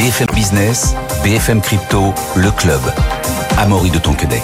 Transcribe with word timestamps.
BFM 0.00 0.28
Business, 0.34 0.94
BFM 1.22 1.60
Crypto, 1.60 2.14
le 2.34 2.50
club. 2.52 2.80
Amaury 3.58 3.90
de 3.90 3.98
Tonquedec. 3.98 4.42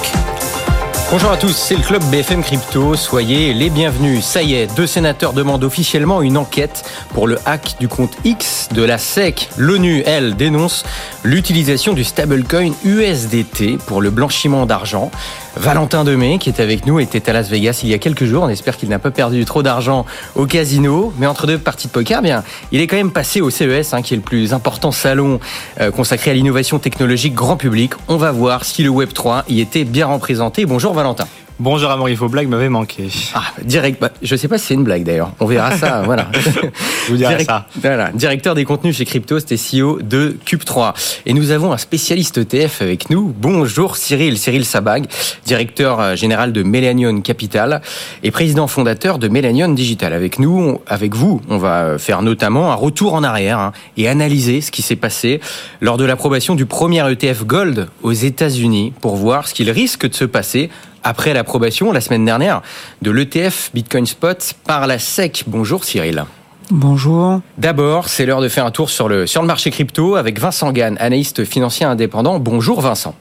Bonjour 1.11 1.31
à 1.31 1.39
tous, 1.39 1.57
c'est 1.57 1.77
le 1.77 1.83
club 1.83 2.03
BFM 2.11 2.43
Crypto. 2.43 2.95
Soyez 2.95 3.55
les 3.55 3.71
bienvenus. 3.71 4.23
Ça 4.23 4.43
y 4.43 4.53
est, 4.53 4.67
deux 4.77 4.87
sénateurs 4.87 5.33
demandent 5.33 5.65
officiellement 5.65 6.21
une 6.21 6.37
enquête 6.37 6.85
pour 7.15 7.27
le 7.27 7.39
hack 7.47 7.77
du 7.81 7.89
compte 7.89 8.15
X 8.25 8.69
de 8.73 8.83
la 8.83 8.99
SEC. 8.99 9.49
L'ONU, 9.57 10.03
elle, 10.05 10.37
dénonce 10.37 10.85
l'utilisation 11.23 11.95
du 11.95 12.05
stablecoin 12.05 12.73
USDT 12.85 13.79
pour 13.87 14.03
le 14.03 14.11
blanchiment 14.11 14.67
d'argent. 14.67 15.11
Valentin 15.57 16.05
Demey, 16.05 16.39
qui 16.39 16.51
est 16.51 16.61
avec 16.61 16.87
nous, 16.87 17.01
était 17.01 17.31
à 17.31 17.33
Las 17.33 17.49
Vegas 17.49 17.81
il 17.83 17.89
y 17.89 17.95
a 17.95 17.99
quelques 17.99 18.25
jours. 18.25 18.43
On 18.43 18.49
espère 18.49 18.77
qu'il 18.77 18.89
n'a 18.89 18.99
pas 18.99 19.11
perdu 19.11 19.45
trop 19.45 19.63
d'argent 19.63 20.05
au 20.35 20.47
casino. 20.47 21.13
Mais 21.19 21.27
entre 21.27 21.47
deux 21.47 21.59
parties 21.59 21.89
de 21.89 21.93
poker, 21.93 22.21
bien, 22.21 22.45
il 22.73 22.81
est 22.81 22.87
quand 22.87 22.97
même 22.97 23.11
passé 23.11 23.41
au 23.41 23.51
CES, 23.51 23.95
hein, 23.95 24.03
qui 24.03 24.15
est 24.15 24.19
le 24.19 24.23
plus 24.23 24.53
important 24.53 24.93
salon 24.93 25.41
euh, 25.81 25.91
consacré 25.91 26.31
à 26.31 26.35
l'innovation 26.35 26.79
technologique 26.79 27.35
grand 27.35 27.57
public. 27.57 27.93
On 28.09 28.17
va 28.17 28.33
voir 28.33 28.65
si 28.65 28.83
le 28.83 28.91
Web3 28.91 29.45
y 29.49 29.61
était 29.61 29.85
bien 29.85 30.07
représenté. 30.07 30.67
Bonjour 30.67 30.93
Valentin. 30.93 31.27
Bonjour 31.59 31.91
Amaury, 31.91 32.15
vos 32.15 32.29
blagues 32.29 32.49
m'avaient 32.49 32.69
manqué. 32.69 33.09
Ah, 33.35 33.45
direct, 33.65 33.99
bah, 33.99 34.11
je 34.21 34.37
sais 34.37 34.47
pas 34.47 34.59
si 34.59 34.67
c'est 34.67 34.75
une 34.75 34.85
blague 34.85 35.05
d'ailleurs. 35.05 35.33
On 35.41 35.47
verra 35.47 35.75
ça, 35.75 36.03
voilà. 36.05 36.29
Je 36.35 37.11
vous 37.11 37.17
dirai 37.17 37.45
ça. 37.45 37.67
Voilà, 37.81 38.13
directeur 38.13 38.55
des 38.55 38.67
contenus 38.67 38.95
chez 38.95 39.07
Crypto, 39.07 39.41
c'était 39.41 39.57
CEO 39.57 40.01
de 40.03 40.37
Cube3. 40.47 40.93
Et 41.25 41.33
nous 41.33 41.53
avons 41.53 41.73
un 41.73 41.79
spécialiste 41.79 42.37
ETF 42.37 42.83
avec 42.83 43.09
nous. 43.09 43.35
Bonjour 43.41 43.97
Cyril, 43.97 44.37
Cyril 44.37 44.67
Sabag, 44.67 45.07
directeur 45.47 45.99
euh, 45.99 46.15
général 46.15 46.53
de 46.53 46.63
Melanion 46.63 47.23
Capital 47.23 47.81
et 48.23 48.31
président 48.31 48.67
fondateur 48.67 49.19
de 49.19 49.29
Melanion 49.29 49.71
Digital. 49.71 50.13
Avec 50.13 50.39
nous, 50.39 50.83
avec 50.87 51.15
vous, 51.15 51.41
on 51.49 51.57
va 51.57 51.97
faire 51.97 52.21
notamment 52.21 52.71
un 52.71 52.75
retour 52.75 53.15
en 53.15 53.25
arrière 53.25 53.59
hein, 53.59 53.73
et 53.97 54.09
analyser 54.09 54.61
ce 54.61 54.71
qui 54.71 54.83
s'est 54.83 54.95
passé 54.95 55.41
lors 55.81 55.97
de 55.97 56.05
l'approbation 56.05 56.55
du 56.55 56.67
premier 56.67 57.11
ETF 57.11 57.47
Gold 57.47 57.89
aux 58.03 58.13
États-Unis 58.13 58.93
pour 59.01 59.17
voir 59.17 59.49
ce 59.49 59.55
qu'il 59.55 59.71
risque 59.71 60.07
de 60.07 60.15
se 60.15 60.27
passer 60.27 60.69
après 61.07 61.33
l'approbation 61.33 61.93
la 61.93 62.01
semaine 62.01 62.25
dernière 62.25 62.63
de 63.01 63.13
l'ETF 63.13 63.71
Bitcoin 63.73 64.07
Spot 64.07 64.55
par 64.67 64.89
la 64.89 64.99
SEC. 64.99 65.45
Bonjour 65.47 65.85
Cyril. 65.85 66.25
Bonjour. 66.71 67.41
D'abord, 67.59 68.09
c'est 68.09 68.27
l'heure 68.27 68.41
de 68.41 68.49
faire 68.49 68.67
un 68.67 68.73
tour 68.73 68.91
sur 68.91 69.09
le, 69.09 69.29
sur 69.29 69.41
le 69.41 69.47
marché 69.47 69.71
crypto 69.71 70.17
avec 70.17 70.41
Vincent 70.41 70.73
Gann, 70.73 70.97
analyste 70.99 71.45
financier 71.45 71.87
indépendant. 71.87 72.41
Bonjour 72.41 72.81
Vincent. 72.81 73.15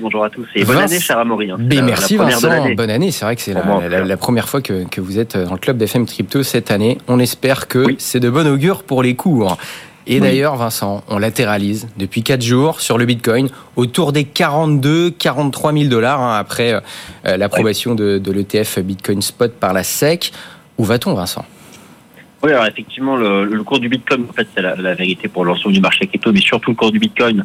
Bonjour 0.00 0.24
à 0.24 0.30
tous 0.30 0.46
et 0.54 0.64
bonne 0.64 0.78
année, 0.78 0.98
cher 0.98 1.18
Amaury. 1.18 1.50
Hein. 1.50 1.58
Merci 1.60 2.16
Vincent, 2.16 2.70
bonne 2.74 2.90
année. 2.90 3.10
C'est 3.10 3.26
vrai 3.26 3.36
que 3.36 3.42
c'est 3.42 3.52
la, 3.52 3.62
la, 3.88 4.04
la, 4.04 4.16
première 4.16 4.48
fois 4.48 4.62
que, 4.62 4.84
que, 4.88 5.02
vous 5.02 5.18
êtes 5.18 5.36
dans 5.36 5.52
le 5.52 5.58
club 5.58 5.76
d'FM 5.76 6.06
Crypto 6.06 6.42
cette 6.42 6.70
année. 6.70 6.96
On 7.06 7.20
espère 7.20 7.68
que 7.68 7.80
oui. 7.80 7.96
c'est 7.98 8.18
de 8.18 8.30
bon 8.30 8.48
augure 8.48 8.82
pour 8.82 9.02
les 9.02 9.14
cours. 9.14 9.58
Et 10.06 10.14
oui. 10.14 10.20
d'ailleurs, 10.20 10.56
Vincent, 10.56 11.04
on 11.08 11.18
latéralise 11.18 11.88
depuis 11.96 12.22
4 12.22 12.42
jours 12.42 12.80
sur 12.80 12.98
le 12.98 13.04
Bitcoin 13.04 13.48
autour 13.76 14.12
des 14.12 14.24
42, 14.24 15.10
43 15.10 15.72
000 15.72 15.84
dollars 15.88 16.20
hein, 16.20 16.36
après 16.36 16.74
euh, 16.74 17.36
l'approbation 17.36 17.94
de, 17.94 18.18
de 18.18 18.32
l'ETF 18.32 18.80
Bitcoin 18.80 19.22
Spot 19.22 19.52
par 19.52 19.72
la 19.72 19.84
SEC. 19.84 20.32
Où 20.78 20.84
va-t-on, 20.84 21.14
Vincent? 21.14 21.44
Oui, 22.42 22.50
alors 22.50 22.66
effectivement, 22.66 23.16
le, 23.16 23.44
le, 23.44 23.62
cours 23.62 23.78
du 23.78 23.88
Bitcoin, 23.88 24.26
en 24.28 24.32
fait, 24.32 24.48
c'est 24.54 24.62
la, 24.62 24.74
la, 24.74 24.94
vérité 24.94 25.28
pour 25.28 25.44
l'ensemble 25.44 25.74
du 25.74 25.80
marché 25.80 26.06
crypto, 26.08 26.32
mais 26.32 26.40
surtout 26.40 26.70
le 26.70 26.76
cours 26.76 26.90
du 26.90 26.98
Bitcoin, 26.98 27.44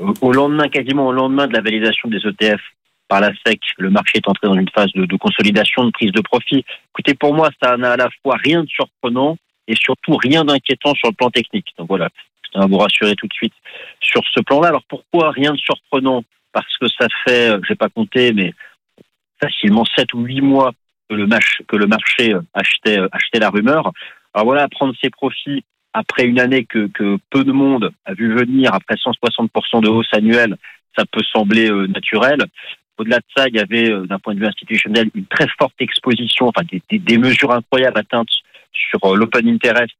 euh, 0.00 0.12
au 0.22 0.32
lendemain, 0.32 0.68
quasiment 0.68 1.08
au 1.08 1.12
lendemain 1.12 1.46
de 1.46 1.52
la 1.52 1.60
validation 1.60 2.08
des 2.08 2.18
ETF 2.18 2.60
par 3.08 3.20
la 3.20 3.30
SEC, 3.44 3.60
le 3.78 3.90
marché 3.90 4.18
est 4.18 4.28
entré 4.28 4.46
dans 4.46 4.54
une 4.54 4.68
phase 4.68 4.90
de, 4.94 5.04
de 5.04 5.16
consolidation, 5.16 5.84
de 5.84 5.90
prise 5.90 6.12
de 6.12 6.20
profit. 6.20 6.64
Écoutez, 6.94 7.14
pour 7.14 7.34
moi, 7.34 7.50
ça 7.62 7.76
n'a 7.76 7.92
à 7.92 7.96
la 7.96 8.08
fois 8.22 8.36
rien 8.42 8.62
de 8.62 8.68
surprenant 8.68 9.36
et 9.68 9.76
surtout 9.76 10.16
rien 10.16 10.44
d'inquiétant 10.44 10.94
sur 10.94 11.08
le 11.08 11.14
plan 11.14 11.30
technique. 11.30 11.72
Donc 11.78 11.88
voilà, 11.88 12.08
je 12.42 12.50
tiens 12.50 12.62
à 12.62 12.66
vous 12.66 12.78
rassurer 12.78 13.14
tout 13.14 13.28
de 13.28 13.32
suite 13.32 13.54
sur 14.00 14.22
ce 14.34 14.40
plan-là. 14.40 14.68
Alors 14.68 14.82
pourquoi 14.88 15.30
rien 15.30 15.52
de 15.52 15.58
surprenant? 15.58 16.24
Parce 16.52 16.76
que 16.78 16.88
ça 16.88 17.06
fait, 17.24 17.50
je 17.62 17.70
n'ai 17.70 17.76
pas 17.76 17.90
compté, 17.90 18.32
mais 18.32 18.54
facilement 19.40 19.84
7 19.96 20.12
ou 20.14 20.22
8 20.22 20.40
mois 20.40 20.72
que 21.08 21.14
le, 21.14 21.26
marché, 21.26 21.64
le 21.70 21.86
marché 21.86 22.34
achetait, 22.54 22.98
la 23.38 23.50
rumeur. 23.50 23.92
Alors 24.34 24.46
voilà, 24.46 24.68
prendre 24.68 24.94
ses 25.00 25.10
profits 25.10 25.64
après 25.92 26.24
une 26.24 26.40
année 26.40 26.64
que, 26.64 26.88
peu 27.30 27.44
de 27.44 27.52
monde 27.52 27.92
a 28.04 28.14
vu 28.14 28.34
venir, 28.34 28.74
après 28.74 28.94
160% 28.94 29.82
de 29.82 29.88
hausse 29.88 30.12
annuelle, 30.12 30.56
ça 30.96 31.04
peut 31.10 31.22
sembler 31.32 31.70
euh, 31.70 31.86
naturel. 31.86 32.44
Au-delà 32.98 33.18
de 33.18 33.24
ça, 33.36 33.48
il 33.48 33.54
y 33.54 33.60
avait, 33.60 33.90
euh, 33.90 34.06
d'un 34.06 34.18
point 34.18 34.34
de 34.34 34.40
vue 34.40 34.46
institutionnel, 34.46 35.10
une 35.14 35.26
très 35.26 35.46
forte 35.58 35.74
exposition, 35.78 36.48
enfin 36.48 36.62
des 36.90 37.18
mesures 37.18 37.52
incroyables 37.52 37.98
atteintes 37.98 38.28
sur 38.78 39.04
euh, 39.04 39.16
l'open 39.16 39.48
interest, 39.48 39.96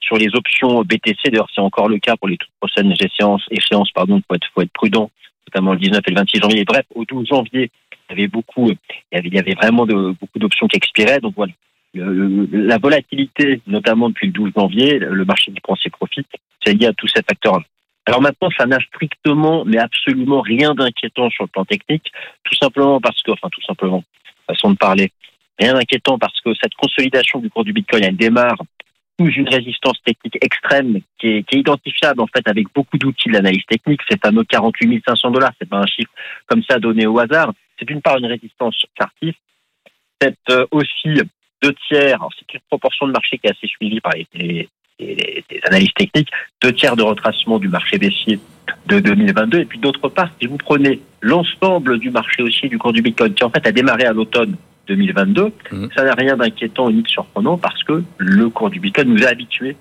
sur 0.00 0.16
les 0.16 0.28
options 0.34 0.82
BTC. 0.82 1.30
D'ailleurs, 1.30 1.48
c'est 1.54 1.60
encore 1.60 1.88
le 1.88 1.98
cas 1.98 2.16
pour 2.16 2.28
les 2.28 2.36
toutes 2.36 2.50
prochaines 2.60 2.92
échéances. 2.92 3.44
échéances 3.50 3.90
pardon, 3.92 4.20
faut 4.28 4.34
être, 4.34 4.48
faut 4.54 4.62
être 4.62 4.72
prudent, 4.72 5.10
notamment 5.48 5.72
le 5.72 5.78
19 5.78 6.00
et 6.06 6.10
le 6.10 6.16
26 6.16 6.40
janvier. 6.40 6.64
Bref, 6.64 6.86
au 6.94 7.04
12 7.04 7.26
janvier, 7.26 7.70
il 7.92 8.12
y 8.12 8.12
avait 8.12 8.28
beaucoup, 8.28 8.70
il 8.70 9.34
y 9.34 9.38
avait, 9.38 9.54
vraiment 9.54 9.86
beaucoup 9.86 10.38
d'options 10.38 10.66
qui 10.66 10.76
expiraient. 10.76 11.20
Donc 11.20 11.34
voilà, 11.36 11.52
la 11.94 12.78
volatilité, 12.78 13.60
notamment 13.66 14.08
depuis 14.08 14.28
le 14.28 14.32
12 14.32 14.52
janvier, 14.56 14.98
le 14.98 15.24
marché 15.24 15.52
qui 15.52 15.60
prend 15.60 15.76
ses 15.76 15.90
profits, 15.90 16.26
c'est 16.64 16.74
lié 16.74 16.86
à 16.86 16.92
tous 16.92 17.08
ces 17.08 17.22
facteurs-là. 17.22 17.64
Alors 18.06 18.22
maintenant, 18.22 18.48
ça 18.56 18.66
n'a 18.66 18.80
strictement, 18.80 19.64
mais 19.64 19.78
absolument 19.78 20.40
rien 20.40 20.74
d'inquiétant 20.74 21.30
sur 21.30 21.44
le 21.44 21.48
plan 21.48 21.64
technique, 21.64 22.10
tout 22.44 22.56
simplement 22.56 23.00
parce 23.00 23.22
que, 23.22 23.30
enfin 23.30 23.48
tout 23.52 23.62
simplement, 23.62 24.02
façon 24.46 24.70
de 24.70 24.76
parler, 24.76 25.12
rien 25.60 25.74
d'inquiétant 25.74 26.18
parce 26.18 26.40
que 26.40 26.50
cette 26.60 26.74
consolidation 26.74 27.38
du 27.38 27.50
cours 27.50 27.64
du 27.64 27.72
Bitcoin, 27.72 28.04
elle 28.04 28.16
démarre 28.16 28.56
sous 29.20 29.30
une 29.30 29.48
résistance 29.48 30.00
technique 30.02 30.38
extrême 30.42 31.00
qui 31.18 31.28
est, 31.28 31.52
identifiable 31.52 32.22
en 32.22 32.26
fait 32.26 32.46
avec 32.48 32.66
beaucoup 32.74 32.96
d'outils 32.96 33.30
d'analyse 33.30 33.64
technique, 33.68 34.00
ces 34.08 34.16
fameux 34.16 34.44
48 34.44 35.02
500 35.06 35.30
dollars, 35.30 35.52
c'est 35.58 35.68
pas 35.68 35.78
un 35.78 35.86
chiffre 35.86 36.10
comme 36.46 36.62
ça 36.62 36.78
donné 36.78 37.06
au 37.06 37.18
hasard, 37.18 37.52
c'est 37.78 37.84
d'une 37.84 38.00
part 38.00 38.16
une 38.16 38.26
résistance 38.26 38.76
chartiste, 38.98 39.38
c'est 40.20 40.36
euh, 40.50 40.66
aussi 40.70 41.20
deux 41.62 41.74
tiers, 41.88 42.26
c'est 42.38 42.54
une 42.54 42.60
proportion 42.68 43.06
de 43.06 43.12
marché 43.12 43.36
qui 43.36 43.46
est 43.46 43.50
assez 43.50 43.66
suivie 43.66 44.00
par 44.00 44.14
les, 44.34 44.68
les, 44.98 45.44
analyses 45.64 45.92
techniques, 45.94 46.30
deux 46.62 46.72
tiers 46.72 46.96
de 46.96 47.02
retracement 47.02 47.58
du 47.58 47.68
marché 47.68 47.98
baissier 47.98 48.40
de 48.86 49.00
2022. 49.00 49.60
Et 49.60 49.64
puis 49.66 49.78
d'autre 49.78 50.08
part, 50.08 50.30
si 50.40 50.46
vous 50.46 50.56
prenez 50.56 51.00
l'ensemble 51.20 51.98
du 51.98 52.10
marché 52.10 52.42
aussi 52.42 52.68
du 52.68 52.78
cours 52.78 52.92
du 52.92 53.02
Bitcoin, 53.02 53.34
qui 53.34 53.44
en 53.44 53.50
fait 53.50 53.66
a 53.66 53.72
démarré 53.72 54.04
à 54.04 54.12
l'automne 54.12 54.56
2022, 54.96 55.52
mmh. 55.72 55.86
ça 55.94 56.04
n'a 56.04 56.14
rien 56.14 56.36
d'inquiétant 56.36 56.90
ni 56.90 57.02
de 57.02 57.08
surprenant 57.08 57.56
parce 57.56 57.82
que 57.84 58.02
le 58.18 58.48
cours 58.48 58.70
du 58.70 58.80
Bitcoin 58.80 59.08
nous 59.08 59.24
a 59.24 59.28
habitués 59.28 59.76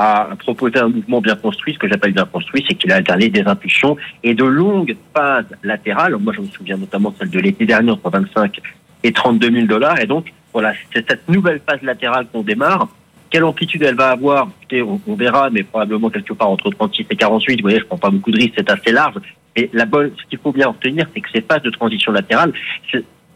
à 0.00 0.28
proposer 0.38 0.78
un 0.78 0.88
mouvement 0.88 1.20
bien 1.20 1.34
construit. 1.34 1.74
Ce 1.74 1.78
que 1.78 1.88
j'appelle 1.88 2.12
bien 2.12 2.24
construit, 2.24 2.64
c'est 2.68 2.76
qu'il 2.76 2.92
a 2.92 2.96
alterné 2.96 3.28
des 3.30 3.42
impulsions 3.42 3.96
et 4.22 4.32
de 4.32 4.44
longues 4.44 4.96
phases 5.12 5.52
latérales. 5.64 6.16
Moi, 6.16 6.32
je 6.36 6.40
me 6.40 6.46
souviens 6.46 6.76
notamment 6.76 7.10
de 7.10 7.16
celle 7.16 7.30
de 7.30 7.40
l'été 7.40 7.66
dernier 7.66 7.90
entre 7.90 8.08
25 8.08 8.60
et 9.02 9.12
32 9.12 9.50
000 9.50 9.66
dollars. 9.66 10.00
Et 10.00 10.06
donc, 10.06 10.32
voilà, 10.52 10.72
c'est 10.94 11.04
cette 11.08 11.28
nouvelle 11.28 11.60
phase 11.68 11.82
latérale 11.82 12.26
qu'on 12.32 12.42
démarre. 12.42 12.88
Quelle 13.28 13.42
amplitude 13.42 13.82
elle 13.82 13.96
va 13.96 14.10
avoir? 14.10 14.48
Écoutez, 14.60 14.82
on, 14.82 15.00
on, 15.04 15.14
verra, 15.16 15.50
mais 15.50 15.64
probablement 15.64 16.10
quelque 16.10 16.32
part 16.32 16.48
entre 16.48 16.70
36 16.70 17.06
et 17.10 17.16
48. 17.16 17.56
Vous 17.56 17.62
voyez, 17.62 17.80
je 17.80 17.84
prends 17.84 17.98
pas 17.98 18.10
beaucoup 18.10 18.30
de 18.30 18.38
risques, 18.38 18.54
c'est 18.56 18.70
assez 18.70 18.92
large. 18.92 19.16
Et 19.56 19.68
la 19.72 19.84
bonne, 19.84 20.12
ce 20.16 20.24
qu'il 20.30 20.38
faut 20.38 20.52
bien 20.52 20.68
retenir, 20.68 21.08
c'est 21.12 21.20
que 21.20 21.30
ces 21.34 21.40
phases 21.40 21.62
de 21.62 21.70
transition 21.70 22.12
latérale 22.12 22.52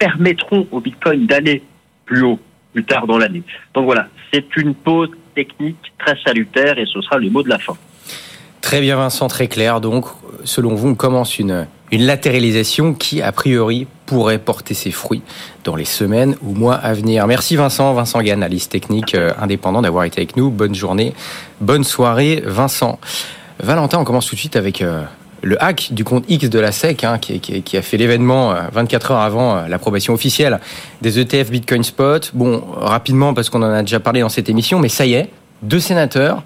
permettront 0.03 0.67
au 0.73 0.81
Bitcoin 0.81 1.27
d'aller 1.27 1.63
plus 2.07 2.23
haut 2.25 2.41
plus 2.73 2.85
tard 2.85 3.07
dans 3.07 3.19
l'année. 3.19 3.45
Donc 3.73 3.85
voilà, 3.85 4.09
c'est 4.33 4.57
une 4.57 4.75
pause 4.75 5.11
technique 5.37 5.93
très 5.99 6.17
salutaire 6.25 6.77
et 6.77 6.87
ce 6.87 7.01
sera 7.03 7.19
le 7.19 7.31
mot 7.31 7.45
de 7.45 7.49
la 7.49 7.59
fin. 7.59 7.77
Très 8.61 8.81
bien 8.81 8.97
Vincent, 8.97 9.29
très 9.29 9.47
clair. 9.47 9.81
Donc, 9.81 10.07
selon 10.43 10.75
vous, 10.75 10.89
on 10.89 10.95
commence 10.97 11.39
une, 11.39 11.69
une 11.93 12.03
latéralisation 12.03 12.95
qui, 12.95 13.23
a 13.23 13.31
priori, 13.31 13.87
pourrait 14.07 14.39
porter 14.39 14.75
ses 14.75 14.91
fruits 14.91 15.23
dans 15.63 15.77
les 15.77 15.85
semaines 15.85 16.35
ou 16.43 16.53
mois 16.55 16.75
à 16.75 16.95
venir. 16.95 17.27
Merci 17.29 17.55
Vincent, 17.55 17.93
Vincent 17.95 18.21
Gann, 18.23 18.43
analyste 18.43 18.73
technique 18.73 19.15
euh, 19.15 19.33
indépendant 19.41 19.83
d'avoir 19.83 20.05
été 20.05 20.21
avec 20.21 20.37
nous. 20.37 20.51
Bonne 20.51 20.75
journée, 20.75 21.13
bonne 21.61 21.85
soirée 21.85 22.43
Vincent. 22.45 22.99
Valentin, 23.61 23.99
on 24.01 24.05
commence 24.05 24.27
tout 24.27 24.35
de 24.35 24.41
suite 24.41 24.57
avec 24.57 24.83
euh, 24.83 25.05
le 25.43 25.63
hack 25.63 25.89
du 25.93 26.05
compte 26.05 26.25
X 26.29 26.49
de 26.49 26.59
la 26.59 26.73
SEC, 26.73 27.05
hein, 27.05 27.19
qui, 27.19 27.41
qui, 27.41 27.77
a 27.77 27.83
fait 27.83 27.97
l'événement 27.97 28.55
24 28.73 29.11
euh, 29.11 29.15
heures 29.15 29.21
avant 29.21 29.67
l'approbation 29.67 30.15
officielle 30.15 30.61
des 31.01 31.19
ETF 31.19 31.51
Bitcoin 31.51 31.83
Spot. 31.83 32.31
Bon, 32.35 32.63
rapidement, 32.77 33.35
parce 33.35 33.51
qu'on 33.51 33.63
en 33.63 33.73
a 33.73 33.83
déjà 33.83 34.01
parlé 34.01 34.21
dans 34.21 34.29
cette 34.29 34.49
émission, 34.49 34.79
mais 34.79 34.89
ça 34.89 35.05
y 35.05 35.15
est, 35.15 35.31
deux 35.63 35.81
sénateurs 35.81 36.43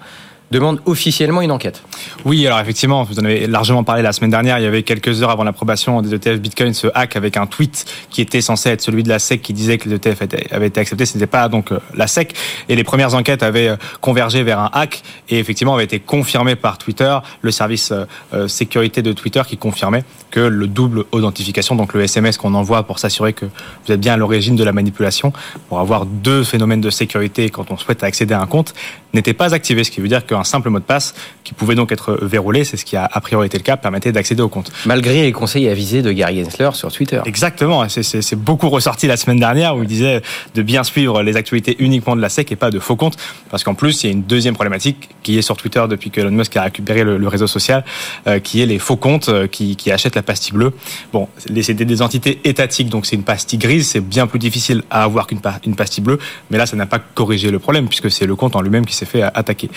demande 0.51 0.81
officiellement 0.85 1.41
une 1.41 1.51
enquête. 1.51 1.83
Oui, 2.25 2.45
alors 2.47 2.59
effectivement, 2.59 3.03
vous 3.03 3.19
en 3.19 3.25
avez 3.25 3.47
largement 3.47 3.83
parlé 3.83 4.01
la 4.01 4.13
semaine 4.13 4.31
dernière. 4.31 4.59
Il 4.59 4.63
y 4.63 4.67
avait 4.67 4.83
quelques 4.83 5.21
heures 5.21 5.29
avant 5.29 5.43
l'approbation 5.43 6.01
des 6.01 6.13
ETF 6.13 6.39
Bitcoin 6.39 6.73
ce 6.73 6.87
hack 6.93 7.15
avec 7.15 7.37
un 7.37 7.45
tweet 7.45 7.85
qui 8.09 8.21
était 8.21 8.41
censé 8.41 8.69
être 8.69 8.81
celui 8.81 9.03
de 9.03 9.09
la 9.09 9.19
SEC 9.19 9.41
qui 9.41 9.53
disait 9.53 9.77
que 9.77 9.89
les 9.89 9.95
ETF 9.95 10.23
avaient 10.51 10.67
été 10.67 10.79
acceptés. 10.79 11.05
Ce 11.05 11.15
n'était 11.15 11.27
pas 11.27 11.49
donc 11.49 11.71
euh, 11.71 11.79
la 11.95 12.07
SEC. 12.07 12.33
Et 12.69 12.75
les 12.75 12.83
premières 12.83 13.13
enquêtes 13.13 13.43
avaient 13.43 13.69
euh, 13.69 13.75
convergé 14.01 14.43
vers 14.43 14.59
un 14.59 14.69
hack 14.73 15.01
et 15.29 15.39
effectivement 15.39 15.75
avaient 15.75 15.83
été 15.83 15.99
confirmées 15.99 16.55
par 16.55 16.77
Twitter, 16.77 17.17
le 17.41 17.51
service 17.51 17.91
euh, 18.33 18.47
sécurité 18.47 19.01
de 19.01 19.13
Twitter 19.13 19.41
qui 19.47 19.57
confirmait 19.57 20.03
que 20.37 20.41
le 20.41 20.67
double 20.67 21.05
authentification, 21.11 21.73
donc 21.73 21.95
le 21.95 22.03
SMS 22.03 22.37
qu'on 22.37 22.53
envoie 22.53 22.83
pour 22.83 22.99
s'assurer 22.99 23.33
que 23.33 23.45
vous 23.45 23.91
êtes 23.91 23.99
bien 23.99 24.13
à 24.13 24.17
l'origine 24.17 24.55
de 24.55 24.63
la 24.63 24.71
manipulation, 24.71 25.33
pour 25.67 25.79
avoir 25.79 26.05
deux 26.05 26.43
phénomènes 26.43 26.79
de 26.79 26.91
sécurité 26.91 27.49
quand 27.49 27.71
on 27.71 27.77
souhaite 27.77 28.03
accéder 28.03 28.35
à 28.35 28.41
un 28.41 28.45
compte, 28.45 28.75
n'était 29.15 29.33
pas 29.33 29.55
activé, 29.55 29.83
ce 29.83 29.89
qui 29.89 29.99
veut 29.99 30.07
dire 30.07 30.25
qu'un 30.27 30.43
simple 30.43 30.69
mot 30.69 30.77
de 30.77 30.83
passe, 30.83 31.15
qui 31.43 31.55
pouvait 31.55 31.73
donc 31.73 31.91
être 31.91 32.19
verrouillé, 32.21 32.63
c'est 32.65 32.77
ce 32.77 32.85
qui 32.85 32.95
a 32.95 33.09
a 33.11 33.21
priori 33.21 33.47
été 33.47 33.57
le 33.57 33.63
cas, 33.63 33.77
permettait 33.77 34.11
d'accéder 34.11 34.43
au 34.43 34.49
compte. 34.49 34.71
Malgré 34.85 35.23
les 35.23 35.31
conseils 35.31 35.67
avisés 35.69 36.03
de 36.03 36.11
Gary 36.11 36.43
Gensler 36.43 36.69
sur 36.73 36.91
Twitter. 36.91 37.19
Exactement, 37.25 37.87
c'est 37.89 38.35
beaucoup 38.35 38.69
ressorti 38.69 39.07
la 39.07 39.17
semaine 39.17 39.39
dernière 39.39 39.75
où 39.75 39.81
il 39.81 39.87
disait 39.87 40.21
de 40.53 40.61
bien 40.61 40.83
suivre 40.83 41.23
les 41.23 41.35
actualités 41.35 41.75
uniquement 41.79 42.15
de 42.15 42.21
la 42.21 42.29
SEC 42.29 42.51
et 42.51 42.55
pas 42.55 42.69
de 42.69 42.79
faux 42.79 42.95
comptes, 42.95 43.17
parce 43.49 43.63
qu'en 43.63 43.73
plus, 43.73 44.03
il 44.03 44.07
y 44.07 44.09
a 44.09 44.13
une 44.13 44.23
deuxième 44.23 44.53
problématique 44.53 45.09
qui 45.23 45.37
est 45.37 45.41
sur 45.41 45.57
Twitter 45.57 45.83
depuis 45.89 46.11
que 46.11 46.21
Elon 46.21 46.31
Musk 46.31 46.55
a 46.57 46.63
récupéré 46.63 47.03
le, 47.03 47.27
réseau 47.27 47.47
social, 47.47 47.83
euh, 48.27 48.39
qui 48.39 48.61
est 48.61 48.65
les 48.65 48.79
faux 48.79 48.97
comptes 48.97 49.29
euh, 49.29 49.47
qui, 49.47 49.75
qui, 49.75 49.91
achètent 49.91 50.15
la 50.15 50.21
pastille 50.27 50.53
bleue. 50.53 50.73
Bon, 51.11 51.27
c'est 51.37 51.73
des 51.73 52.01
entités 52.03 52.39
étatiques, 52.43 52.89
donc 52.89 53.07
c'est 53.07 53.15
une 53.15 53.23
pastille 53.23 53.57
grise, 53.57 53.87
c'est 53.87 54.01
bien 54.01 54.27
plus 54.27 54.37
difficile 54.37 54.83
à 54.91 55.03
avoir 55.03 55.25
qu'une 55.25 55.39
une 55.65 55.75
pastille 55.75 56.03
bleue, 56.03 56.19
mais 56.51 56.57
là, 56.59 56.67
ça 56.67 56.75
n'a 56.75 56.85
pas 56.85 56.99
corrigé 56.99 57.49
le 57.49 57.57
problème, 57.57 57.87
puisque 57.87 58.11
c'est 58.11 58.27
le 58.27 58.35
compte 58.35 58.55
en 58.55 58.61
lui-même 58.61 58.85
qui 58.85 58.93
s'est 58.93 59.05
fait 59.05 59.23
attaquer. 59.23 59.71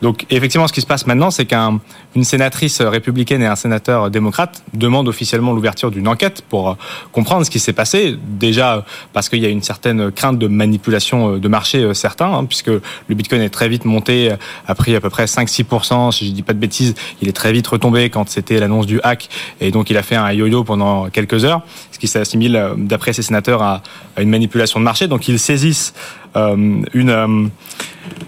Donc, 0.00 0.24
effectivement, 0.30 0.68
ce 0.68 0.72
qui 0.72 0.80
se 0.80 0.86
passe 0.86 1.06
maintenant, 1.06 1.30
c'est 1.30 1.44
qu'une 1.44 2.24
sénatrice 2.24 2.80
républicaine 2.80 3.42
et 3.42 3.46
un 3.46 3.56
sénateur 3.56 4.10
démocrate 4.10 4.62
demandent 4.72 5.08
officiellement 5.08 5.52
l'ouverture 5.52 5.90
d'une 5.90 6.08
enquête 6.08 6.42
pour 6.48 6.70
euh, 6.70 6.74
comprendre 7.12 7.44
ce 7.44 7.50
qui 7.50 7.58
s'est 7.58 7.72
passé. 7.72 8.16
Déjà, 8.26 8.86
parce 9.12 9.28
qu'il 9.28 9.40
y 9.40 9.46
a 9.46 9.48
une 9.48 9.62
certaine 9.62 10.10
crainte 10.12 10.38
de 10.38 10.46
manipulation 10.46 11.38
de 11.38 11.48
marché, 11.48 11.92
certains, 11.94 12.32
hein, 12.32 12.44
puisque 12.44 12.68
le 12.68 13.14
Bitcoin 13.14 13.42
est 13.42 13.50
très 13.50 13.68
vite 13.68 13.84
monté, 13.84 14.30
a 14.66 14.74
pris 14.74 14.94
à 14.94 15.00
peu 15.00 15.10
près 15.10 15.24
5-6%, 15.24 16.12
si 16.12 16.28
je 16.28 16.32
dis 16.32 16.42
pas 16.42 16.52
de 16.52 16.58
bêtises, 16.58 16.94
il 17.20 17.28
est 17.28 17.32
très 17.32 17.52
vite 17.52 17.66
retombé 17.66 18.08
quand 18.10 18.28
c'était 18.28 18.60
l'annonce 18.60 18.86
du 18.86 19.00
hack, 19.02 19.28
et 19.60 19.70
donc 19.70 19.85
il 19.90 19.96
a 19.96 20.02
fait 20.02 20.16
un 20.16 20.32
yo-yo 20.32 20.64
pendant 20.64 21.08
quelques 21.10 21.44
heures, 21.44 21.62
ce 21.92 21.98
qui 21.98 22.08
s'assimile, 22.08 22.56
euh, 22.56 22.74
d'après 22.76 23.12
ses 23.12 23.22
sénateurs, 23.22 23.62
à, 23.62 23.82
une 24.18 24.30
manipulation 24.30 24.80
de 24.80 24.84
marché. 24.84 25.08
Donc 25.08 25.28
ils 25.28 25.38
saisissent 25.38 25.94
une 26.36 27.10
euh, 27.10 27.48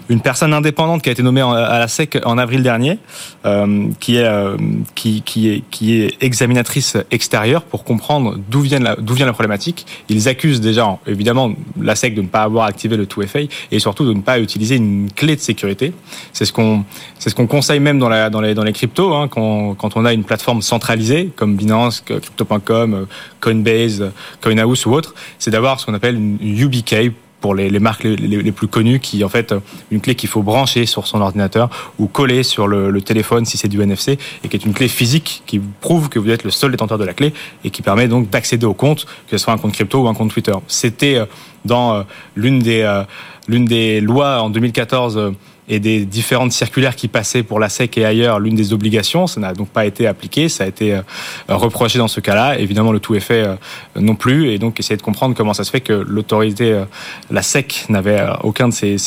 une 0.09 0.21
personne 0.21 0.53
indépendante 0.53 1.01
qui 1.01 1.09
a 1.09 1.11
été 1.11 1.23
nommée 1.23 1.41
à 1.41 1.79
la 1.79 1.87
SEC 1.87 2.19
en 2.25 2.37
avril 2.37 2.63
dernier, 2.63 2.97
euh, 3.45 3.87
qui, 3.99 4.17
est, 4.17 4.25
euh, 4.25 4.57
qui, 4.95 5.21
qui, 5.21 5.49
est, 5.49 5.63
qui 5.69 6.01
est 6.01 6.17
examinatrice 6.21 6.97
extérieure 7.11 7.61
pour 7.63 7.83
comprendre 7.83 8.37
d'où 8.49 8.61
vient, 8.61 8.79
la, 8.79 8.95
vient 8.95 9.25
la 9.25 9.33
problématique. 9.33 9.85
Ils 10.09 10.27
accusent 10.27 10.61
déjà, 10.61 10.97
évidemment, 11.05 11.53
la 11.79 11.95
SEC 11.95 12.15
de 12.15 12.21
ne 12.21 12.27
pas 12.27 12.41
avoir 12.41 12.65
activé 12.65 12.97
le 12.97 13.05
2FA 13.05 13.49
et 13.71 13.79
surtout 13.79 14.05
de 14.05 14.13
ne 14.13 14.21
pas 14.21 14.39
utiliser 14.39 14.75
une 14.75 15.11
clé 15.15 15.35
de 15.35 15.41
sécurité. 15.41 15.93
C'est 16.33 16.45
ce 16.45 16.53
qu'on, 16.53 16.85
ce 17.19 17.29
qu'on 17.33 17.47
conseille 17.47 17.79
même 17.79 17.99
dans, 17.99 18.09
la, 18.09 18.29
dans, 18.29 18.41
les, 18.41 18.55
dans 18.55 18.63
les 18.63 18.73
cryptos, 18.73 19.13
hein, 19.13 19.27
quand, 19.27 19.75
quand 19.75 19.95
on 19.95 20.05
a 20.05 20.13
une 20.13 20.23
plateforme 20.23 20.61
centralisée 20.61 21.31
comme 21.35 21.55
Binance, 21.55 22.01
Crypto.com, 22.01 23.07
Coinbase, 23.39 24.11
CoinHouse 24.41 24.85
ou 24.87 24.93
autre, 24.93 25.13
c'est 25.37 25.51
d'avoir 25.51 25.79
ce 25.79 25.85
qu'on 25.85 25.93
appelle 25.93 26.15
une 26.15 26.39
UBK 26.41 27.11
pour 27.41 27.55
les, 27.55 27.69
les 27.69 27.79
marques 27.79 28.03
les, 28.03 28.51
plus 28.51 28.67
connues, 28.67 28.99
qui 28.99 29.23
en 29.23 29.29
fait 29.29 29.53
une 29.91 30.01
clé 30.01 30.15
qu'il 30.15 30.29
faut 30.29 30.43
brancher 30.43 30.85
sur 30.85 31.07
son 31.07 31.21
ordinateur 31.21 31.69
ou 31.97 32.07
coller 32.07 32.43
sur 32.43 32.67
le, 32.67 32.89
le 32.91 33.01
téléphone 33.01 33.45
si 33.45 33.57
c'est 33.57 33.67
du 33.67 33.81
NFC, 33.81 34.17
et 34.43 34.47
qui 34.49 34.55
est 34.55 34.65
une 34.65 34.73
clé 34.73 34.87
physique 34.87 35.43
qui 35.45 35.59
prouve 35.59 36.09
que 36.09 36.19
vous 36.19 36.29
êtes 36.29 36.43
le 36.43 36.51
seul 36.51 36.71
détenteur 36.71 36.97
de 36.97 37.05
la 37.05 37.13
clé 37.13 37.33
et 37.63 37.69
qui 37.69 37.81
permet 37.81 38.07
donc 38.07 38.29
d'accéder 38.29 38.65
au 38.65 38.73
compte, 38.73 39.05
que 39.05 39.37
ce 39.37 39.43
soit 39.43 39.53
un 39.53 39.57
compte 39.57 39.73
crypto 39.73 40.03
ou 40.03 40.07
un 40.07 40.13
compte 40.13 40.31
Twitter. 40.31 40.53
C'était 40.67 41.15
euh, 41.15 41.25
dans 41.65 41.95
euh, 41.95 42.03
l'une 42.35 42.59
des 42.59 42.81
euh, 42.81 43.03
l'une 43.47 43.65
des 43.65 43.99
lois 43.99 44.41
en 44.41 44.49
2014 44.49 45.33
et 45.69 45.79
des 45.79 46.05
différentes 46.05 46.51
circulaires 46.51 46.95
qui 46.95 47.07
passaient 47.07 47.43
pour 47.43 47.59
la 47.59 47.69
SEC 47.69 47.97
et 47.99 48.05
ailleurs 48.05 48.39
l'une 48.39 48.55
des 48.55 48.73
obligations. 48.73 49.27
Ça 49.27 49.39
n'a 49.39 49.53
donc 49.53 49.69
pas 49.69 49.85
été 49.85 50.07
appliqué, 50.07 50.49
ça 50.49 50.63
a 50.63 50.67
été 50.67 50.95
euh, 50.95 51.01
reproché 51.47 51.99
dans 51.99 52.07
ce 52.07 52.19
cas-là. 52.19 52.57
Évidemment, 52.57 52.91
le 52.91 52.99
tout 52.99 53.15
est 53.15 53.19
fait 53.19 53.43
euh, 53.45 53.55
non 53.95 54.15
plus, 54.15 54.49
et 54.49 54.57
donc 54.57 54.79
essayer 54.79 54.97
de 54.97 55.01
comprendre 55.01 55.35
comment 55.35 55.53
ça 55.53 55.63
se 55.63 55.69
fait 55.69 55.81
que 55.81 55.93
l'autorité, 55.93 56.73
euh, 56.73 56.85
la 57.29 57.43
SEC, 57.43 57.85
n'avait 57.89 58.25
aucun 58.43 58.69
de 58.69 58.73
ces, 58.73 58.97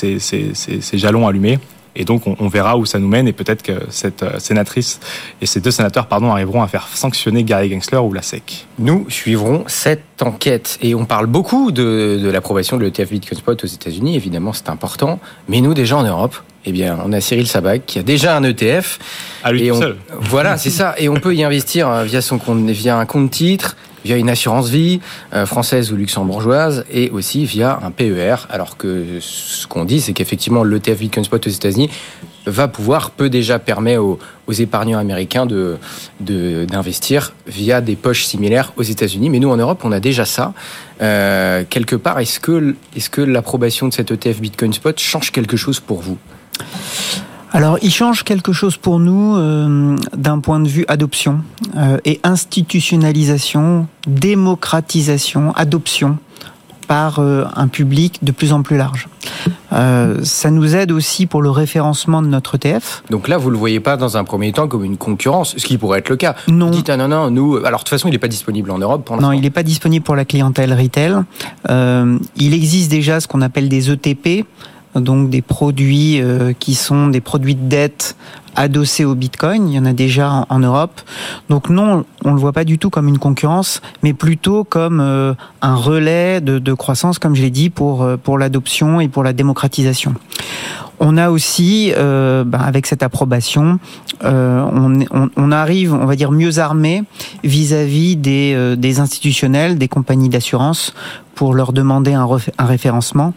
jalons 0.95 1.27
allumés. 1.27 1.59
Et 1.95 2.05
donc, 2.05 2.23
on, 2.27 2.49
verra 2.49 2.77
où 2.77 2.87
ça 2.87 2.99
nous 2.99 3.09
mène. 3.09 3.29
Et 3.29 3.33
peut-être 3.33 3.63
que 3.63 3.73
cette 3.91 4.25
sénatrice 4.39 5.01
et 5.41 5.47
ces 5.47 5.61
deux 5.61 5.71
sénateurs, 5.71 6.07
pardon, 6.07 6.31
arriveront 6.31 6.63
à 6.63 6.69
faire 6.69 6.89
sanctionner 6.89 7.45
Gary 7.45 7.71
Gensler 7.71 7.99
ou 7.99 8.13
la 8.13 8.23
SEC. 8.23 8.67
Nous 8.79 9.07
suivrons 9.09 9.65
cette 9.67 10.23
enquête. 10.23 10.79
Et 10.81 10.95
on 10.95 11.05
parle 11.05 11.27
beaucoup 11.27 11.71
de, 11.71 12.19
de 12.23 12.31
l'approbation 12.31 12.77
de 12.77 12.85
l'ETF 12.85 13.11
Bitcoin 13.11 13.39
Spot 13.39 13.63
aux 13.63 13.67
États-Unis. 13.67 14.17
Évidemment, 14.17 14.53
c'est 14.53 14.71
important. 14.71 15.21
Mais 15.49 15.61
nous, 15.61 15.75
déjà 15.75 15.97
en 15.97 16.03
Europe, 16.03 16.37
eh 16.65 16.73
bien, 16.73 16.99
on 17.05 17.13
a 17.13 17.21
Cyril 17.21 17.47
Sabac 17.47 17.85
qui 17.87 17.99
a 17.99 18.03
déjà 18.03 18.37
un 18.37 18.45
ETF. 18.45 18.99
À 19.43 19.53
lui 19.53 19.67
et 19.67 19.71
tout 19.71 19.77
seul. 19.77 19.97
Voilà, 20.21 20.57
c'est 20.57 20.71
ça. 20.71 20.95
Et 20.99 21.09
on 21.09 21.17
peut 21.17 21.35
y 21.35 21.43
investir 21.43 21.89
euh, 21.89 22.05
via 22.05 22.23
son 22.23 22.39
compte, 22.39 22.65
via 22.71 22.97
un 22.99 23.07
compte 23.07 23.31
titre, 23.31 23.77
via 24.05 24.17
une 24.17 24.31
assurance 24.31 24.69
vie 24.69 25.01
euh, 25.33 25.47
française 25.47 25.93
ou 25.93 25.97
luxembourgeoise, 25.97 26.85
et 26.91 27.11
aussi 27.11 27.45
via 27.45 27.79
un 27.83 27.91
PER. 27.91 28.47
Alors 28.51 28.77
que 28.77 29.19
ce 29.21 29.67
qu'on 29.67 29.85
dit, 29.85 30.01
c'est 30.01 30.13
qu'effectivement, 30.13 30.65
l'ETF 30.65 30.99
Bitcoin 30.99 31.25
Spot 31.25 31.47
aux 31.47 31.51
États-Unis 31.51 31.91
va 32.47 32.69
pouvoir, 32.69 33.11
peut 33.11 33.31
déjà 33.31 33.59
permettre 33.59 34.01
aux, 34.01 34.19
épargnants 34.53 34.99
américains 34.99 35.47
de 35.47 35.79
d'investir 36.21 37.33
via 37.47 37.81
des 37.81 37.97
poches 37.97 38.25
similaires 38.25 38.73
aux 38.77 38.83
États-Unis. 38.83 39.31
Mais 39.31 39.39
nous, 39.39 39.49
en 39.49 39.57
Europe, 39.57 39.81
on 39.85 39.93
a 39.93 40.01
déjà 40.01 40.27
ça. 40.27 40.53
Euh, 41.01 41.65
quelque 41.69 41.97
part, 41.97 42.19
est-ce 42.19 42.39
que, 42.39 42.75
est-ce 42.95 43.09
que 43.09 43.23
l'approbation 43.23 43.89
de 43.89 43.95
cet 43.95 44.11
ETF 44.11 44.41
Bitcoin 44.41 44.73
Spot 44.73 44.99
change 44.99 45.33
quelque 45.33 45.57
chose 45.57 45.81
pour 45.81 46.01
vous? 46.03 46.19
Alors, 47.53 47.79
il 47.83 47.93
change 47.93 48.25
quelque 48.25 48.53
chose 48.53 48.79
pour 48.79 48.99
nous 48.99 49.37
euh, 49.37 49.97
d'un 50.17 50.41
point 50.41 50.59
de 50.59 50.69
vue 50.69 50.87
adoption 50.89 51.41
euh, 51.77 51.99
et 52.07 52.19
institutionnalisation, 52.25 53.87
démocratisation, 54.07 55.53
adoption 55.55 56.17
par 56.89 57.19
euh, 57.19 57.45
un 57.55 57.69
public 57.69 58.21
de 58.23 58.33
plus 58.33 58.55
en 58.55 58.63
plus 58.63 58.79
large. 58.79 59.09
ça 59.71 60.51
nous 60.51 60.75
aide 60.75 60.93
aussi 60.93 61.27
pour 61.27 61.43
le 61.43 61.51
référencement 61.51 62.23
de 62.23 62.27
notre 62.27 62.55
ETF. 62.55 63.03
Donc 63.11 63.29
là, 63.29 63.37
vous 63.37 63.51
le 63.51 63.59
voyez 63.59 63.81
pas 63.81 63.97
dans 63.97 64.17
un 64.17 64.25
premier 64.25 64.53
temps 64.53 64.67
comme 64.67 64.85
une 64.85 64.97
concurrence, 64.97 65.55
ce 65.57 65.67
qui 65.67 65.77
pourrait 65.77 65.99
être 65.99 66.09
le 66.09 66.17
cas. 66.17 66.35
Non. 66.49 66.67
Vous 66.67 66.73
dites 66.73 66.91
ah 66.91 66.97
non 66.97 67.09
non, 67.09 67.31
nous. 67.31 67.57
Alors 67.57 67.81
de 67.81 67.85
toute 67.85 67.91
façon, 67.91 68.09
il 68.09 68.13
n'est 68.13 68.19
pas 68.19 68.29
disponible 68.29 68.71
en 68.71 68.79
Europe 68.79 69.05
pour 69.05 69.17
l'instant. 69.17 69.29
Non, 69.29 69.33
il 69.35 69.43
n'est 69.43 69.51
pas 69.51 69.63
disponible 69.63 70.05
pour 70.05 70.17
la 70.17 70.25
clientèle 70.25 70.73
retail. 70.73 71.17
il 71.69 72.55
existe 72.55 72.91
déjà 72.91 73.21
ce 73.21 73.29
qu'on 73.29 73.43
appelle 73.43 73.69
des 73.69 73.91
ETP 73.91 74.47
donc 74.95 75.31
des 75.31 75.43
produits 75.43 76.21
euh, 76.21 76.53
qui 76.59 76.75
sont 76.75 77.09
des 77.09 77.21
produits 77.21 77.55
de 77.55 77.69
dette 77.69 78.17
adossés 78.55 79.05
au 79.05 79.15
Bitcoin. 79.15 79.69
Il 79.69 79.75
y 79.75 79.79
en 79.79 79.87
a 79.87 79.93
déjà 79.93 80.47
en, 80.49 80.59
Europe. 80.59 81.01
Donc 81.49 81.71
non, 81.71 82.05
on 82.25 82.29
ne 82.29 82.35
le 82.35 82.41
voit 82.41 82.53
pas 82.53 82.65
du 82.65 82.79
tout 82.79 82.91
comme 82.91 83.09
une 83.09 83.19
concurrence, 83.19 83.81
mais 84.03 84.13
plutôt 84.13 84.65
comme 84.65 85.01
euh, 85.01 85.35
un 85.63 85.75
relais 85.75 86.41
de, 86.41 86.59
de, 86.59 86.75
croissance, 86.75 87.19
comme 87.19 87.35
je 87.35 87.43
l'ai 87.43 87.51
dit, 87.51 87.71
pour, 87.71 88.03
euh, 88.03 88.17
pour 88.17 88.39
l'adoption 88.39 89.01
et 89.01 89.09
pour 89.09 89.23
la 89.23 89.33
démocratisation. 89.33 90.15
On 91.05 91.17
a 91.17 91.31
aussi, 91.31 91.93
euh, 91.97 92.45
ben, 92.45 92.61
avec 92.61 92.87
cette 92.87 93.03
approbation, 93.03 93.81
euh, 94.23 94.65
on, 95.37 95.51
arrive, 95.51 95.93
on 95.93 96.07
va 96.07 96.15
dire, 96.15 96.31
mieux 96.31 96.61
armé 96.61 97.03
vis-à-vis 97.43 98.15
des, 98.15 98.53
euh, 98.55 98.77
des 98.77 99.01
institutionnels, 99.01 99.79
des 99.79 99.89
compagnies 99.89 100.29
d'assurance, 100.29 100.95
pour 101.35 101.55
leur 101.55 101.73
demander 101.73 102.13
un, 102.13 102.29
référencement, 102.61 103.33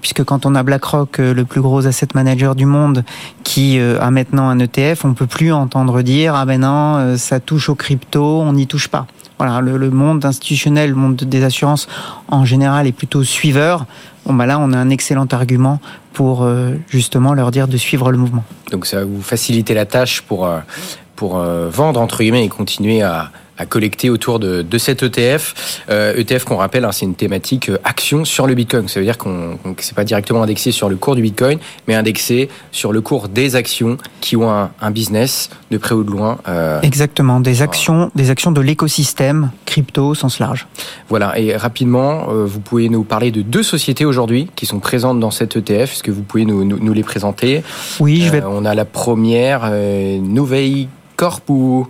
puisque 0.00 0.24
quand 0.24 0.46
on 0.46 0.54
a 0.56 0.62
BlackRock, 0.64 1.18
le 1.18 1.44
plus 1.44 1.60
gros 1.60 1.86
asset 1.86 2.08
manager 2.12 2.56
du 2.56 2.66
monde, 2.66 3.04
qui 3.44 3.78
a 3.78 4.10
maintenant 4.10 4.48
un 4.48 4.58
ETF, 4.58 5.04
on 5.04 5.14
peut 5.14 5.28
plus 5.28 5.52
entendre 5.52 6.02
dire 6.02 6.34
ah 6.34 6.44
ben 6.44 6.60
non, 6.60 7.16
ça 7.16 7.38
touche 7.38 7.68
aux 7.68 7.76
crypto, 7.76 8.42
on 8.42 8.52
n'y 8.52 8.66
touche 8.66 8.88
pas. 8.88 9.06
Voilà, 9.38 9.60
le, 9.60 9.78
le, 9.78 9.90
monde 9.90 10.24
institutionnel, 10.24 10.90
le 10.90 10.96
monde 10.96 11.16
des 11.16 11.44
assurances 11.44 11.86
en 12.28 12.44
général 12.44 12.88
est 12.88 12.92
plutôt 12.92 13.22
suiveur. 13.22 13.86
Bon 14.26 14.34
bah 14.34 14.46
là, 14.46 14.58
on 14.58 14.72
a 14.72 14.78
un 14.78 14.90
excellent 14.90 15.26
argument 15.32 15.80
pour 16.14 16.44
euh, 16.44 16.70
justement 16.88 17.34
leur 17.34 17.50
dire 17.50 17.68
de 17.68 17.76
suivre 17.76 18.10
le 18.10 18.16
mouvement. 18.16 18.44
Donc 18.70 18.86
ça 18.86 18.98
va 18.98 19.04
vous 19.04 19.20
faciliter 19.20 19.74
la 19.74 19.84
tâche 19.84 20.22
pour, 20.22 20.46
euh, 20.46 20.60
pour 21.16 21.38
euh, 21.38 21.68
vendre, 21.68 22.00
entre 22.00 22.22
guillemets, 22.22 22.44
et 22.44 22.48
continuer 22.48 23.02
à, 23.02 23.30
à 23.58 23.66
collecter 23.66 24.10
autour 24.10 24.38
de, 24.38 24.62
de 24.62 24.78
cet 24.78 25.02
ETF. 25.02 25.82
Euh, 25.90 26.16
ETF 26.16 26.44
qu'on 26.44 26.56
rappelle, 26.56 26.84
hein, 26.84 26.92
c'est 26.92 27.06
une 27.06 27.14
thématique 27.14 27.68
euh, 27.68 27.78
action 27.84 28.24
sur 28.24 28.46
le 28.46 28.54
Bitcoin. 28.54 28.88
Ça 28.88 29.00
veut 29.00 29.06
dire 29.06 29.18
qu'on 29.18 29.58
qu 29.76 29.82
c'est 29.82 29.94
pas 29.94 30.04
directement 30.04 30.42
indexé 30.42 30.72
sur 30.72 30.88
le 30.88 30.96
cours 30.96 31.14
du 31.14 31.22
Bitcoin, 31.22 31.58
mais 31.86 31.94
indexé 31.94 32.48
sur 32.72 32.92
le 32.92 33.00
cours 33.00 33.28
des 33.28 33.56
actions 33.56 33.96
qui 34.20 34.36
ont 34.36 34.50
un, 34.50 34.70
un 34.80 34.90
business 34.90 35.50
de 35.70 35.78
près 35.78 35.94
ou 35.94 36.04
de 36.04 36.10
loin. 36.10 36.38
Euh... 36.48 36.80
Exactement, 36.82 37.40
des 37.40 37.62
actions, 37.62 38.10
des 38.14 38.30
actions 38.30 38.52
de 38.52 38.60
l'écosystème 38.60 39.50
crypto 39.66 40.08
au 40.08 40.14
sens 40.14 40.38
large. 40.38 40.66
Voilà. 41.08 41.38
Et 41.38 41.56
rapidement, 41.56 42.26
vous 42.28 42.60
pouvez 42.60 42.88
nous 42.88 43.04
parler 43.04 43.30
de 43.30 43.42
deux 43.42 43.62
sociétés 43.62 44.04
aujourd'hui 44.04 44.48
qui 44.56 44.66
sont 44.66 44.78
présentes 44.78 45.20
dans 45.20 45.30
cet 45.30 45.56
ETF. 45.56 45.92
Est-ce 45.92 46.02
que 46.02 46.10
vous 46.10 46.22
pouvez 46.22 46.44
nous, 46.44 46.64
nous, 46.64 46.78
nous 46.78 46.92
les 46.92 47.02
présenter? 47.02 47.62
Oui, 48.00 48.22
je 48.22 48.30
vais. 48.30 48.42
On 48.42 48.64
a 48.64 48.74
la 48.74 48.84
première, 48.84 49.70
Nouvelle 49.70 50.88
Corp 51.16 51.48
ou 51.48 51.86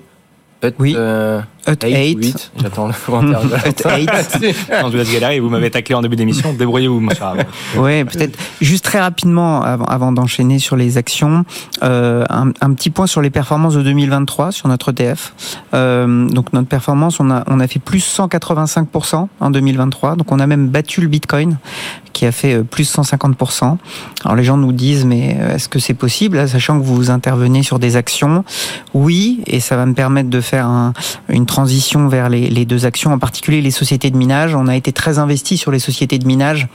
oui. 0.79 0.95
Euh, 0.97 1.41
Hut 1.67 1.85
8. 1.85 2.53
J'attends 2.61 2.89
le 2.89 2.95
commentaire. 3.07 3.41
Hut 3.67 3.83
8. 3.85 4.11
je 4.43 4.87
vous 4.87 4.97
laisse 4.97 5.13
galérer. 5.13 5.41
Vous 5.41 5.49
m'avez 5.49 5.71
taclé 5.71 5.95
en 5.95 6.03
début 6.03 6.17
d'émission. 6.17 6.53
Débrouillez-vous, 6.53 7.01
mon 7.01 7.15
cher. 7.15 7.35
Oui, 7.77 8.05
peut-être 8.05 8.39
juste 8.61 8.85
très 8.85 9.01
rapidement, 9.01 9.63
avant, 9.63 9.85
avant 9.85 10.13
d'enchaîner 10.13 10.59
sur 10.59 10.77
les 10.77 10.99
actions, 10.99 11.45
euh, 11.83 12.25
un, 12.29 12.51
un, 12.61 12.75
petit 12.75 12.91
point 12.91 13.07
sur 13.07 13.21
les 13.21 13.31
performances 13.31 13.75
de 13.75 13.83
2023 13.83 14.53
sur 14.53 14.69
notre 14.69 14.93
ETF. 14.93 15.35
Euh, 15.75 16.29
donc 16.29 16.53
notre 16.53 16.69
performance, 16.69 17.21
on 17.21 17.31
a, 17.31 17.45
on 17.47 17.61
a 17.61 17.67
fait 17.67 17.81
plus 17.81 18.05
185% 18.19 19.29
en 19.41 19.51
2023. 19.51 20.17
Donc 20.17 20.33
on 20.33 20.39
a 20.39 20.47
même 20.47 20.69
battu 20.69 21.01
le 21.01 21.09
Bitcoin 21.09 21.57
qui 22.15 22.25
a 22.25 22.33
fait 22.33 22.55
euh, 22.55 22.63
plus 22.63 22.91
150%. 22.95 23.77
Alors 24.25 24.37
les 24.37 24.45
gens 24.45 24.57
nous 24.57 24.73
disent, 24.73 25.05
mais 25.05 25.37
euh, 25.39 25.57
est-ce 25.57 25.69
que 25.69 25.79
c'est 25.79 25.95
possible, 25.95 26.49
sachant 26.49 26.79
que 26.79 26.85
vous 26.85 27.11
intervenez 27.11 27.63
sur 27.63 27.79
des 27.79 27.97
actions? 27.97 28.45
Oui, 28.95 29.43
et 29.47 29.61
ça 29.61 29.77
va 29.77 29.85
me 29.85 29.93
permettre 29.93 30.31
de 30.31 30.41
faire 30.41 30.67
un, 30.67 30.95
une 31.29 31.45
transition 31.55 32.09
vers 32.09 32.29
les, 32.29 32.51
les, 32.51 32.65
deux 32.65 32.85
actions, 32.85 33.13
en 33.13 33.19
particulier 33.21 33.63
les 33.63 33.71
sociétés 33.71 34.11
de 34.11 34.17
minage. 34.17 34.57
On 34.57 34.67
a 34.67 34.75
été 34.75 34.91
très 34.91 35.21
investi 35.21 35.57
sur 35.57 35.71
les 35.71 35.79
sociétés 35.79 36.19
de 36.19 36.27
minage 36.27 36.67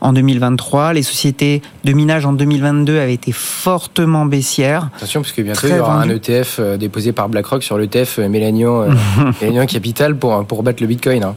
en 0.00 0.12
2023. 0.12 0.92
Les 0.92 1.02
sociétés 1.02 1.60
de 1.82 1.92
minage 1.92 2.24
en 2.24 2.32
2022 2.32 3.00
avaient 3.00 3.14
été 3.14 3.32
fortement 3.32 4.26
baissières. 4.26 4.90
Attention, 4.96 5.22
parce 5.22 5.32
que 5.32 5.42
bientôt 5.42 5.66
il 5.66 5.74
y 5.74 5.80
aura 5.80 6.00
un 6.00 6.08
ETF 6.08 6.58
euh, 6.60 6.76
déposé 6.76 7.12
par 7.12 7.28
BlackRock 7.28 7.64
sur 7.64 7.78
l'ETF 7.78 8.18
Mélanion, 8.18 8.88
Mélanion 9.42 9.66
Capital 9.66 10.16
pour, 10.16 10.44
pour 10.44 10.62
battre 10.62 10.84
le 10.84 10.86
Bitcoin. 10.86 11.24
Hein. 11.24 11.34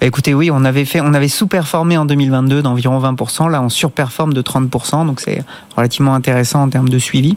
Bah, 0.00 0.08
écoutez, 0.08 0.34
oui, 0.34 0.50
on 0.52 0.64
avait 0.64 0.84
fait, 0.84 1.00
on 1.00 1.14
avait 1.14 1.28
sous-performé 1.28 1.96
en 1.96 2.06
2022 2.06 2.60
d'environ 2.60 2.98
20%. 2.98 3.48
Là, 3.50 3.62
on 3.62 3.68
surperforme 3.68 4.34
de 4.34 4.42
30%. 4.42 5.06
Donc, 5.06 5.20
c'est 5.20 5.44
relativement 5.76 6.14
intéressant 6.14 6.62
en 6.62 6.68
termes 6.68 6.88
de 6.88 6.98
suivi. 6.98 7.36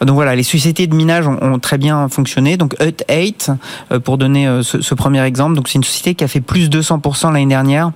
Donc 0.00 0.14
voilà, 0.14 0.36
les 0.36 0.42
sociétés 0.42 0.86
de 0.86 0.94
minage 0.94 1.26
ont, 1.26 1.38
ont 1.42 1.58
très 1.58 1.78
bien 1.78 2.08
fonctionné. 2.08 2.56
Donc 2.56 2.76
Hut 2.80 3.04
8, 3.08 3.50
euh, 3.92 4.00
donner 4.18 4.46
euh, 4.46 4.62
ce, 4.62 4.94
premier 4.94 5.22
exemple, 5.22 5.54
donc 5.54 5.68
c'est 5.68 5.76
une 5.76 5.84
société 5.84 6.14
qui 6.14 6.24
a 6.24 6.28
fait 6.28 6.40
plus 6.40 6.68
de 6.68 6.80
200% 6.80 7.32
l'année 7.32 7.46
dernière 7.46 7.92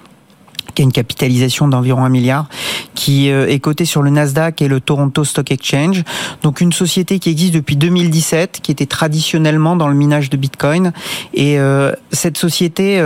qui 0.75 0.81
a 0.81 0.85
une 0.85 0.93
capitalisation 0.93 1.69
d'environ 1.69 2.02
un 2.02 2.09
milliard, 2.09 2.47
qui 2.95 3.31
euh, 3.31 3.47
est 3.47 3.59
cotée 3.59 3.85
sur 3.85 4.00
le 4.00 4.09
Nasdaq 4.09 4.62
et 4.62 4.69
le 4.69 4.81
Toronto 4.81 5.23
Stock 5.23 5.50
Exchange. 5.50 6.02
Donc 6.43 6.62
une 6.62 6.73
société 6.73 7.19
qui 7.19 7.29
existe 7.29 7.52
depuis 7.52 7.76
2017, 7.76 8.61
qui 8.62 8.73
était 8.73 8.87
traditionnellement 8.87 9.76
dans 9.76 9.88
le 9.88 9.95
minage 9.95 10.31
de 10.31 10.38
Bitcoin. 10.38 10.93
Et 11.35 11.59
euh, 11.59 11.93
cette 12.11 12.38
société 12.38 13.02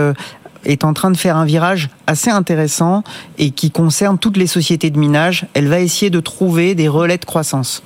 est 0.63 0.85
en 0.85 0.93
train 0.93 1.11
de 1.11 1.17
faire 1.17 1.35
un 1.35 1.43
virage 1.43 1.89
assez 2.07 2.31
intéressant 2.31 3.03
et 3.37 3.51
qui 3.51 3.71
concerne 3.71 4.17
toutes 4.17 4.37
les 4.37 4.47
sociétés 4.47 4.89
de 4.89 4.97
minage. 4.97 5.45
Elle 5.53 5.67
va 5.67 5.79
essayer 5.79 6.09
de 6.09 6.19
trouver 6.19 6.73
des 6.73 6.87
relais 6.87 7.17
de 7.17 7.25
croissance. 7.25 7.83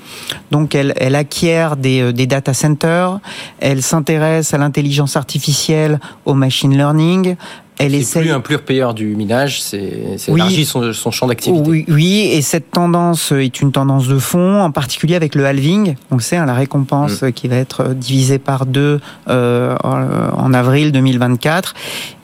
Donc 0.51 0.75
elle, 0.75 0.94
elle 0.98 1.16
acquiert 1.16 1.75
des, 1.75 2.13
des 2.13 2.28
data 2.28 2.54
centers, 2.54 3.20
elle 3.60 3.82
s'intéresse 3.82 4.54
à 4.54 4.58
l'intelligence 4.58 5.16
artificielle, 5.16 6.00
au 6.25 6.34
machine 6.34 6.75
learning, 6.75 7.36
elle 7.82 7.96
essaye... 7.96 8.24
plus 8.24 8.32
un 8.32 8.42
pur 8.42 8.62
payeur 8.62 8.94
du 8.94 9.16
minage, 9.16 9.62
c'est 9.62 10.16
oui, 10.28 10.40
élargi 10.40 10.66
son, 10.66 10.94
son, 10.94 11.10
champ 11.10 11.25
d'activité. 11.25 11.68
Oui, 11.68 11.86
oui, 11.88 12.30
et 12.32 12.42
cette 12.42 12.70
tendance 12.70 13.32
est 13.32 13.62
une 13.62 13.72
tendance 13.72 14.08
de 14.08 14.20
fond, 14.20 14.62
en 14.62 14.72
particulier 14.72 15.16
avec 15.16 15.34
le 15.34 15.46
halving. 15.46 15.96
On 16.12 16.16
le 16.16 16.22
sait, 16.22 16.38
hein, 16.38 16.46
la 16.46 16.54
récompense 16.54 17.24
mmh. 17.24 17.32
qui 17.32 17.48
va 17.48 17.56
être 17.56 17.94
divisée 17.94 18.38
par 18.38 18.66
deux 18.66 19.00
euh, 19.30 19.75
en 19.84 20.54
avril 20.54 20.92
2024. 20.92 21.74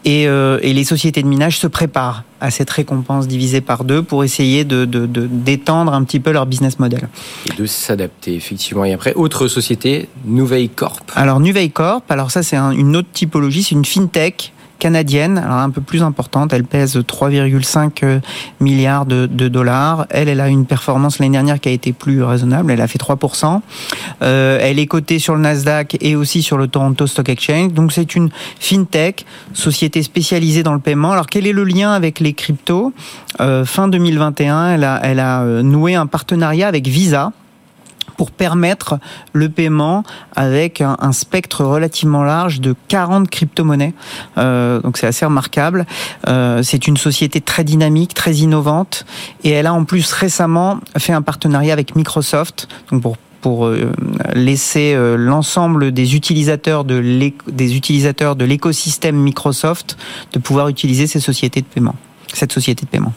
Et, 0.06 0.28
euh, 0.28 0.60
et, 0.62 0.74
les 0.74 0.86
sociétés 0.86 1.22
de 1.22 1.28
minage 1.28 1.58
se 1.58 1.68
préparent 1.68 1.87
à 1.96 2.52
cette 2.52 2.70
récompense 2.70 3.28
divisée 3.28 3.62
par 3.62 3.84
deux 3.84 4.04
pour 4.04 4.24
essayer 4.24 4.64
de, 4.64 4.86
d'étendre 4.86 5.94
un 5.94 6.04
petit 6.04 6.20
peu 6.20 6.32
leur 6.32 6.46
business 6.46 6.80
model. 6.80 7.10
Et 7.46 7.54
de 7.54 7.66
s'adapter, 7.66 8.36
effectivement. 8.36 8.86
Et 8.86 8.94
après, 8.94 9.14
autre 9.16 9.48
société, 9.48 10.10
Nuvei 10.26 10.68
Corp. 10.70 11.04
Alors, 11.16 11.40
Nuvei 11.40 11.70
Corp, 11.70 12.04
alors 12.10 12.32
ça, 12.32 12.44
c'est 12.44 12.58
un, 12.58 12.72
une 12.72 12.96
autre 12.96 13.10
typologie, 13.12 13.64
c'est 13.64 13.76
une 13.76 13.86
fintech 13.86 14.54
canadienne, 14.78 15.38
alors 15.38 15.58
un 15.58 15.70
peu 15.70 15.82
plus 15.82 16.04
importante. 16.04 16.54
Elle 16.54 16.64
pèse 16.64 16.98
3,5 16.98 18.22
milliards 18.60 19.06
de, 19.06 19.26
dollars. 19.26 20.06
Elle, 20.10 20.30
elle 20.30 20.42
a 20.42 20.48
une 20.48 20.66
performance 20.66 21.20
l'année 21.20 21.34
dernière 21.34 21.60
qui 21.60 21.70
a 21.70 21.72
été 21.72 21.94
plus 21.94 22.24
raisonnable. 22.24 22.72
Elle 22.72 22.82
a 22.82 22.88
fait 22.88 23.00
3%. 23.00 23.62
Euh, 24.22 24.60
elle 24.62 24.80
est 24.80 24.88
cotée 24.88 25.20
sur 25.20 25.36
le 25.36 25.42
Nasdaq 25.42 25.98
et 26.02 26.16
aussi 26.16 26.42
sur 26.42 26.58
le 26.58 26.68
Toronto 26.68 27.08
Stock 27.08 27.30
Exchange. 27.30 27.74
Donc 27.74 27.92
c'est 27.92 28.16
une 28.16 28.30
fintech, 28.60 29.26
société 29.54 30.04
spécialisée 30.04 30.64
dans 30.64 30.74
le 30.74 30.80
paiement. 30.80 31.12
Alors 31.12 31.28
quel 31.28 31.48
est 31.48 31.54
le 31.54 31.64
lien 31.64 31.92
avec 31.92 32.20
les 32.20 32.34
cryptos? 32.34 32.94
Euh, 33.40 33.66
Fin 33.66 33.88
2021, 33.88 34.72
elle 34.72 34.84
a, 35.20 35.42
euh, 35.42 35.62
noué 35.62 35.96
un 35.96 36.08
partenariat 36.08 36.68
avec 36.68 36.88
Visa 36.88 37.32
pour 38.18 38.32
permettre 38.32 39.00
le 39.34 39.48
paiement 39.50 40.04
avec 40.36 40.82
un, 40.82 41.12
spectre 41.12 41.64
relativement 41.64 42.24
large 42.24 42.60
de 42.60 42.76
40 42.90 43.30
crypto-monnaies. 43.30 43.94
Euh, 44.38 44.82
donc 44.82 44.98
c'est 44.98 45.08
assez 45.08 45.26
remarquable. 45.26 45.86
Euh, 46.28 46.64
c'est 46.64 46.88
une 46.88 46.98
société 46.98 47.40
très 47.40 47.64
dynamique, 47.64 48.14
très 48.14 48.34
innovante, 48.36 49.06
et 49.44 49.52
elle 49.52 49.68
a 49.68 49.74
en 49.74 49.86
plus 49.86 50.12
récemment 50.12 50.80
fait 50.98 51.14
un 51.14 51.22
partenariat 51.22 51.74
avec 51.74 51.96
Microsoft, 51.96 52.68
donc 52.92 53.02
pour 53.02 53.18
pour 53.40 53.70
laisser 54.34 54.98
l'ensemble 55.16 55.92
des 55.92 56.16
utilisateurs 56.16 56.84
de 56.84 57.32
des 57.48 57.78
utilisateurs 57.78 58.36
de 58.36 58.44
l'écosystème 58.44 59.16
Microsoft 59.16 59.96
de 60.34 60.40
pouvoir 60.40 60.70
utiliser 60.70 61.06
ces 61.06 61.20
sociétés 61.20 61.62
de 61.62 61.68
paiement, 61.68 61.96
cette 62.34 62.52
société 62.52 62.86
de 62.86 62.90
paiement. 62.90 63.14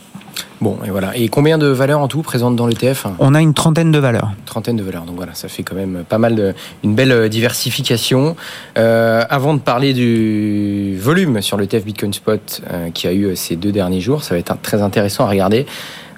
Bon, 0.61 0.79
et 0.85 0.91
voilà. 0.91 1.17
Et 1.17 1.29
combien 1.29 1.59
de 1.59 1.67
valeurs 1.67 2.01
en 2.01 2.09
tout 2.09 2.23
présentes 2.23 2.57
dans 2.57 2.67
l'ETF 2.67 3.07
On 3.19 3.35
a 3.35 3.41
une 3.41 3.55
trentaine 3.55 3.91
de 3.91 3.99
valeurs. 3.99 4.31
Une 4.39 4.45
trentaine 4.45 4.77
de 4.77 4.83
valeurs. 4.83 5.05
Donc 5.05 5.17
voilà, 5.17 5.35
ça 5.35 5.49
fait 5.49 5.63
quand 5.63 5.75
même 5.75 6.05
pas 6.09 6.19
mal 6.19 6.35
de, 6.35 6.55
une 6.85 6.95
belle 6.95 7.29
diversification. 7.29 8.37
Euh, 8.79 9.25
avant 9.29 9.55
de 9.55 9.61
parler 9.61 9.93
du 9.93 10.97
volume 10.99 11.41
sur 11.41 11.57
l'ETF 11.57 11.85
Bitcoin 11.85 12.13
Spot 12.13 12.63
euh, 12.71 12.91
qui 12.91 13.07
a 13.07 13.13
eu 13.13 13.35
ces 13.37 13.57
deux 13.57 13.73
derniers 13.73 14.01
jours, 14.01 14.23
ça 14.23 14.35
va 14.35 14.39
être 14.39 14.55
très 14.63 14.83
intéressant 14.83 15.25
à 15.25 15.29
regarder. 15.29 15.67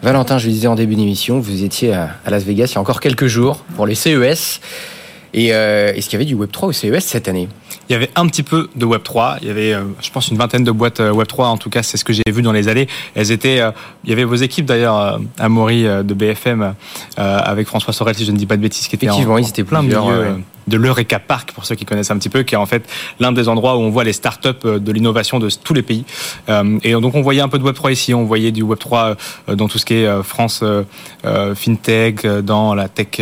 Valentin, 0.03 0.39
je 0.39 0.47
le 0.47 0.53
disais 0.53 0.67
en 0.67 0.75
début 0.75 0.97
d'émission, 0.97 1.39
vous 1.39 1.63
étiez 1.63 1.95
à, 1.95 2.11
Las 2.29 2.43
Vegas 2.43 2.67
il 2.73 2.75
y 2.75 2.79
a 2.79 2.81
encore 2.81 3.01
quelques 3.01 3.29
jours 3.29 3.59
pour 3.77 3.87
les 3.87 3.95
CES. 3.95 4.61
Et 5.35 5.55
euh, 5.55 5.93
est-ce 5.95 6.09
qu'il 6.09 6.19
y 6.19 6.23
avait 6.23 6.25
du 6.25 6.37
Web3 6.37 6.67
au 6.67 6.73
CES 6.73 7.05
cette 7.05 7.29
année? 7.29 7.49
Il 7.93 7.97
y 7.97 7.97
avait 7.97 8.11
un 8.17 8.27
petit 8.27 8.43
peu 8.43 8.71
de 8.75 8.87
Web 8.87 9.03
3. 9.03 9.37
Il 9.43 9.49
y 9.49 9.51
avait, 9.51 9.75
euh, 9.75 9.83
je 10.01 10.11
pense, 10.11 10.29
une 10.29 10.39
vingtaine 10.39 10.65
de 10.65 10.71
boîtes 10.71 11.01
euh, 11.01 11.13
Web 11.13 11.27
3. 11.27 11.49
En 11.49 11.59
tout 11.59 11.69
cas, 11.69 11.83
c'est 11.83 11.99
ce 11.99 12.05
que 12.07 12.15
j'ai 12.15 12.23
vu 12.27 12.41
dans 12.41 12.53
les 12.53 12.69
allées. 12.69 12.89
Elles 13.15 13.33
étaient. 13.33 13.61
Euh, 13.61 13.71
il 14.05 14.11
y 14.11 14.15
avait 14.15 14.25
vos 14.25 14.35
équipes 14.35 14.65
d'ailleurs, 14.65 15.21
à 15.39 15.49
Maury 15.51 15.85
de 15.85 16.15
BFM, 16.15 16.75
avec 17.17 17.69
François 17.69 17.93
Sorel, 17.93 18.17
si 18.17 18.25
je 18.25 18.33
ne 18.33 18.37
dis 18.37 18.47
pas 18.47 18.57
de 18.57 18.63
bêtises, 18.63 18.89
qui 18.89 18.97
étaient 18.97 19.11
en, 19.11 19.39
ils 19.39 19.49
étaient 19.49 19.63
plein 19.63 19.83
milieu 19.83 20.01
ouais. 20.01 20.43
De 20.67 20.77
l'Eureka 20.77 21.19
Park, 21.19 21.53
pour 21.53 21.65
ceux 21.65 21.75
qui 21.75 21.85
connaissent 21.85 22.11
un 22.11 22.19
petit 22.19 22.29
peu, 22.29 22.43
qui 22.43 22.55
est 22.55 22.59
en 22.59 22.67
fait 22.67 22.89
l'un 23.21 23.33
des 23.33 23.49
endroits 23.49 23.77
où 23.77 23.81
on 23.81 23.91
voit 23.91 24.05
les 24.05 24.13
startups 24.13 24.49
de 24.65 24.93
l'innovation 24.93 25.39
de 25.39 25.49
tous 25.63 25.75
les 25.75 25.83
pays. 25.83 26.05
Et 26.83 26.93
donc, 26.93 27.15
on 27.15 27.23
voyait 27.23 27.41
un 27.41 27.49
peu 27.49 27.59
de 27.59 27.65
Web 27.65 27.75
3 27.75 27.93
ici. 27.93 28.15
On 28.15 28.25
voyait 28.25 28.53
du 28.53 28.63
Web 28.63 28.79
3 28.79 29.17
dans 29.49 29.69
tout 29.69 29.79
ce 29.79 29.85
qui 29.85 29.95
est 29.95 30.23
France 30.23 30.65
FinTech, 31.55 32.27
dans 32.27 32.75
la 32.75 32.89
tech 32.89 33.21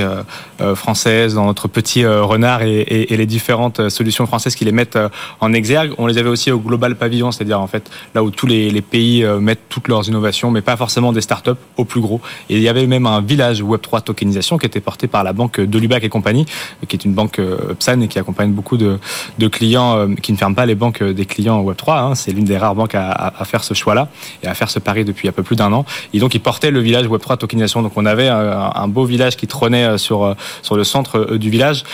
française, 0.74 1.34
dans 1.34 1.46
notre 1.46 1.68
petit 1.68 2.04
renard 2.06 2.62
et, 2.62 3.06
les 3.10 3.26
différentes 3.26 3.88
solutions 3.90 4.26
françaises 4.26 4.54
qui 4.54 4.64
les 4.64 4.72
mettent 4.72 4.98
en 5.40 5.52
exergue. 5.52 5.92
On 5.98 6.06
les 6.06 6.18
avait 6.18 6.28
aussi 6.28 6.50
au 6.50 6.58
Global 6.58 6.96
Pavillon, 6.96 7.32
c'est-à-dire 7.32 7.60
en 7.60 7.66
fait 7.66 7.90
là 8.14 8.22
où 8.22 8.30
tous 8.30 8.46
les, 8.46 8.80
pays 8.82 9.24
mettent 9.40 9.68
toutes 9.68 9.88
leurs 9.88 10.08
innovations, 10.08 10.50
mais 10.50 10.62
pas 10.62 10.76
forcément 10.76 11.12
des 11.12 11.20
startups 11.20 11.50
au 11.76 11.84
plus 11.84 12.00
gros. 12.00 12.20
Et 12.48 12.56
il 12.56 12.62
y 12.62 12.68
avait 12.68 12.86
même 12.86 13.06
un 13.06 13.20
village 13.20 13.62
Web3 13.62 14.02
tokenisation 14.02 14.58
qui 14.58 14.66
était 14.66 14.80
porté 14.80 15.06
par 15.06 15.24
la 15.24 15.32
banque 15.32 15.60
Dolubac 15.60 16.04
et 16.04 16.08
compagnie, 16.08 16.46
qui 16.88 16.96
est 16.96 17.04
une 17.04 17.12
banque 17.12 17.29
PSAN 17.38 18.00
et 18.00 18.08
qui 18.08 18.18
accompagne 18.18 18.52
beaucoup 18.52 18.76
de, 18.76 18.98
de 19.38 19.48
clients 19.48 20.08
qui 20.22 20.32
ne 20.32 20.36
ferment 20.36 20.54
pas 20.54 20.66
les 20.66 20.74
banques 20.74 21.02
des 21.02 21.26
clients 21.26 21.62
Web3. 21.62 21.98
Hein. 21.98 22.14
C'est 22.14 22.32
l'une 22.32 22.44
des 22.44 22.58
rares 22.58 22.74
banques 22.74 22.94
à, 22.94 23.10
à, 23.10 23.42
à 23.42 23.44
faire 23.44 23.64
ce 23.64 23.74
choix-là 23.74 24.08
et 24.42 24.46
à 24.46 24.54
faire 24.54 24.70
ce 24.70 24.78
pari 24.78 25.04
depuis 25.04 25.28
un 25.28 25.32
peu 25.32 25.42
plus 25.42 25.56
d'un 25.56 25.72
an. 25.72 25.84
Et 26.12 26.18
donc 26.18 26.34
ils 26.34 26.40
portaient 26.40 26.70
le 26.70 26.80
village 26.80 27.06
Web3 27.06 27.38
tokenisation. 27.38 27.82
Donc 27.82 27.92
on 27.96 28.06
avait 28.06 28.28
un, 28.28 28.72
un 28.74 28.88
beau 28.88 29.04
village 29.04 29.36
qui 29.36 29.46
trônait 29.46 29.98
sur, 29.98 30.34
sur 30.62 30.76
le 30.76 30.84
centre 30.84 31.36
du 31.36 31.50
village. 31.50 31.84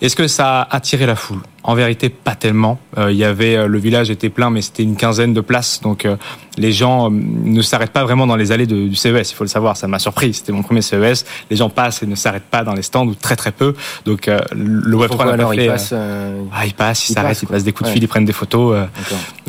Est-ce 0.00 0.16
que 0.16 0.28
ça 0.28 0.62
a 0.62 0.76
attiré 0.76 1.06
la 1.06 1.16
foule? 1.16 1.40
En 1.66 1.74
vérité, 1.74 2.08
pas 2.08 2.36
tellement. 2.36 2.78
Euh, 2.96 3.10
il 3.10 3.18
y 3.18 3.24
avait 3.24 3.66
le 3.66 3.78
village 3.78 4.08
était 4.08 4.28
plein, 4.28 4.50
mais 4.50 4.62
c'était 4.62 4.84
une 4.84 4.96
quinzaine 4.96 5.34
de 5.34 5.40
places, 5.40 5.80
donc 5.82 6.04
euh, 6.04 6.16
les 6.56 6.70
gens 6.70 7.10
ne 7.10 7.60
s'arrêtent 7.60 7.90
pas 7.90 8.04
vraiment 8.04 8.26
dans 8.26 8.36
les 8.36 8.52
allées 8.52 8.66
de, 8.66 8.86
du 8.86 8.94
CES. 8.94 9.32
Il 9.32 9.34
faut 9.34 9.44
le 9.44 9.48
savoir, 9.48 9.76
ça 9.76 9.88
m'a 9.88 9.98
surpris. 9.98 10.32
C'était 10.32 10.52
mon 10.52 10.62
premier 10.62 10.80
CES. 10.80 11.26
Les 11.50 11.56
gens 11.56 11.68
passent 11.68 12.02
et 12.02 12.06
ne 12.06 12.14
s'arrêtent 12.14 12.50
pas 12.50 12.62
dans 12.62 12.72
les 12.72 12.82
stands 12.82 13.06
ou 13.06 13.14
très 13.14 13.36
très 13.36 13.50
peu. 13.50 13.74
Donc 14.04 14.28
euh, 14.28 14.38
le 14.54 14.96
Web 14.96 15.10
3 15.10 15.32
alors 15.32 15.50
fait, 15.50 15.64
ils 15.64 15.66
passent, 15.66 15.92
ah, 15.92 16.66
ils 16.66 16.72
passent, 16.72 17.08
ils 17.08 17.12
s'arrêtent, 17.12 17.42
ils 17.42 17.48
passent 17.48 17.64
des 17.64 17.72
coups 17.72 17.90
de 17.90 17.92
fil, 17.92 18.02
ils 18.02 18.08
prennent 18.08 18.24
des 18.24 18.32
photos, 18.32 18.76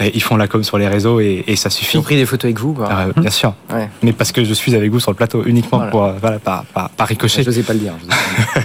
ils 0.01 0.23
font 0.23 0.37
la 0.37 0.47
com 0.47 0.63
sur 0.63 0.79
les 0.79 0.87
réseaux 0.87 1.19
et, 1.19 1.43
et 1.45 1.55
ça 1.55 1.69
suffit. 1.69 1.97
Ils 1.97 1.99
ont 1.99 2.03
pris 2.03 2.15
des 2.15 2.25
photos 2.25 2.45
avec 2.45 2.59
vous, 2.59 2.73
quoi. 2.73 2.89
Ah, 2.89 3.05
bien 3.15 3.29
sûr. 3.29 3.53
Ouais. 3.71 3.89
Mais 4.01 4.11
parce 4.11 4.31
que 4.31 4.43
je 4.43 4.53
suis 4.53 4.75
avec 4.75 4.91
vous 4.91 4.99
sur 4.99 5.11
le 5.11 5.17
plateau 5.17 5.43
uniquement 5.45 5.77
voilà. 5.77 5.91
pour 5.91 6.11
voilà 6.19 6.39
par, 6.39 6.65
par, 6.65 6.89
par 6.89 7.07
ricochet. 7.07 7.43
Je 7.43 7.49
n'osais 7.49 7.63
pas 7.63 7.73
le 7.73 7.79
dire. 7.79 7.93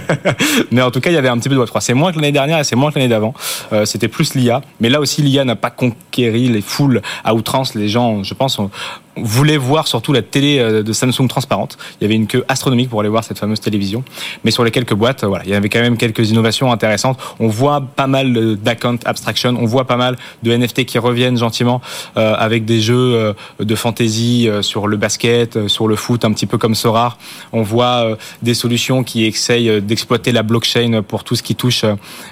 mais 0.71 0.81
en 0.81 0.89
tout 0.89 0.99
cas, 0.99 1.11
il 1.11 1.13
y 1.13 1.17
avait 1.17 1.29
un 1.29 1.37
petit 1.37 1.49
peu 1.49 1.55
de 1.55 1.59
Web 1.59 1.67
3. 1.67 1.81
C'est 1.81 1.93
moins 1.93 2.11
que 2.11 2.17
l'année 2.17 2.31
dernière 2.31 2.59
et 2.59 2.63
c'est 2.63 2.75
moins 2.75 2.91
que 2.91 2.97
l'année 2.97 3.09
d'avant. 3.09 3.33
Euh, 3.71 3.85
C'était 3.85 4.07
plus 4.07 4.35
l'IA. 4.35 4.61
Mais 4.79 4.89
là 4.89 4.99
aussi, 4.99 5.21
l'IA 5.21 5.45
n'a 5.45 5.55
pas 5.55 5.69
conquéri 5.69 6.47
les 6.47 6.61
foules 6.61 7.01
à 7.23 7.33
outrance. 7.33 7.75
Les 7.75 7.89
gens, 7.89 8.23
je 8.23 8.33
pense, 8.33 8.59
ont, 8.59 8.69
voulait 9.17 9.57
voir 9.57 9.87
surtout 9.87 10.13
la 10.13 10.21
télé 10.21 10.59
euh, 10.59 10.83
de 10.83 10.93
Samsung 10.93 11.27
transparente. 11.27 11.77
Il 11.99 12.03
y 12.03 12.05
avait 12.05 12.15
une 12.15 12.27
queue 12.27 12.43
astronomique 12.47 12.89
pour 12.89 12.99
aller 12.99 13.09
voir 13.09 13.23
cette 13.23 13.37
fameuse 13.37 13.59
télévision. 13.59 14.03
Mais 14.43 14.51
sur 14.51 14.63
les 14.63 14.71
quelques 14.71 14.93
boîtes, 14.93 15.23
voilà, 15.23 15.43
il 15.45 15.51
y 15.51 15.55
avait 15.55 15.69
quand 15.69 15.81
même 15.81 15.97
quelques 15.97 16.31
innovations 16.31 16.71
intéressantes. 16.71 17.19
On 17.39 17.47
voit 17.47 17.81
pas 17.81 18.07
mal 18.07 18.57
d'account 18.57 18.97
abstraction, 19.05 19.55
on 19.59 19.65
voit 19.65 19.85
pas 19.85 19.97
mal 19.97 20.17
de 20.41 20.55
NFT 20.55 20.85
qui 20.85 20.97
reviennent 20.97 21.37
gentiment 21.37 21.81
euh, 22.17 22.33
avec 22.37 22.65
des 22.65 22.81
jeux 22.81 22.95
euh, 22.95 23.33
de 23.59 23.75
fantasy 23.75 24.49
sur 24.61 24.87
le 24.87 24.97
basket, 24.97 25.67
sur 25.67 25.87
le 25.87 25.95
foot, 25.95 26.25
un 26.25 26.33
petit 26.33 26.45
peu 26.45 26.57
comme 26.57 26.75
Sora. 26.75 27.17
On 27.51 27.61
voit 27.61 28.17
des 28.41 28.53
solutions 28.53 29.03
qui 29.03 29.25
essayent 29.25 29.81
d'exploiter 29.81 30.31
la 30.31 30.43
blockchain 30.43 31.01
pour 31.07 31.23
tout 31.23 31.35
ce 31.35 31.43
qui 31.43 31.55
touche 31.55 31.85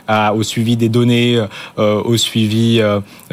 au 0.10 0.44
suivi 0.44 0.78
des 0.78 0.90
données, 0.90 1.44
au 1.78 2.18
suivi 2.18 2.82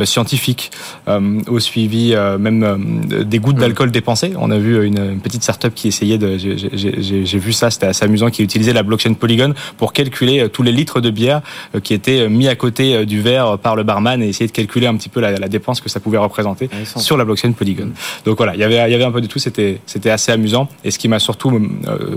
scientifique, 0.04 0.70
au 1.06 1.60
suivi 1.60 2.14
même 2.38 2.98
des 3.24 3.37
gouttes 3.40 3.56
mm. 3.56 3.60
d'alcool 3.60 3.90
dépensées. 3.90 4.32
On 4.38 4.50
a 4.50 4.58
vu 4.58 4.84
une, 4.84 5.20
petite 5.20 5.42
startup 5.42 5.74
qui 5.74 5.88
essayait 5.88 6.18
de, 6.18 6.36
j'ai 6.38 7.38
vu 7.38 7.52
ça, 7.52 7.70
c'était 7.70 7.86
assez 7.86 8.04
amusant, 8.04 8.30
qui 8.30 8.42
utilisait 8.42 8.72
la 8.72 8.82
blockchain 8.82 9.14
Polygon 9.14 9.54
pour 9.76 9.92
calculer 9.92 10.40
euh, 10.40 10.48
tous 10.48 10.62
les 10.62 10.72
litres 10.72 11.00
de 11.00 11.10
bière 11.10 11.42
euh, 11.74 11.80
qui 11.80 11.94
étaient 11.94 12.20
euh, 12.20 12.28
mis 12.28 12.48
à 12.48 12.56
côté 12.56 13.06
du 13.06 13.20
verre 13.20 13.58
par 13.58 13.76
le 13.76 13.82
barman 13.82 14.22
et 14.22 14.28
essayer 14.28 14.46
de 14.46 14.52
calculer 14.52 14.86
un 14.86 14.96
petit 14.96 15.08
peu 15.08 15.20
la, 15.20 15.48
dépense 15.48 15.80
que 15.80 15.88
ça 15.88 15.98
pouvait 15.98 16.18
représenter 16.18 16.68
sur 16.96 17.16
la 17.16 17.24
blockchain 17.24 17.52
Polygon. 17.52 17.90
Donc 18.26 18.36
voilà, 18.36 18.54
il 18.54 18.60
y 18.60 18.64
avait, 18.64 18.90
il 18.90 18.92
y 18.92 18.94
avait 18.94 19.04
un 19.04 19.10
peu 19.10 19.20
de 19.20 19.26
tout, 19.26 19.38
c'était, 19.38 19.80
c'était 19.86 20.10
assez 20.10 20.30
amusant. 20.30 20.68
Et 20.84 20.90
ce 20.90 20.98
qui 20.98 21.08
m'a 21.08 21.18
surtout 21.18 21.58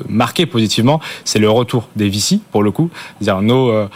marqué 0.09 0.45
positivement, 0.45 0.99
c'est 1.23 1.39
le 1.39 1.49
retour 1.49 1.87
des 1.95 2.09
VC 2.09 2.39
pour 2.51 2.61
le 2.61 2.71
coup, 2.71 2.89
c'est-à-dire 3.19 3.41
nos 3.41 3.87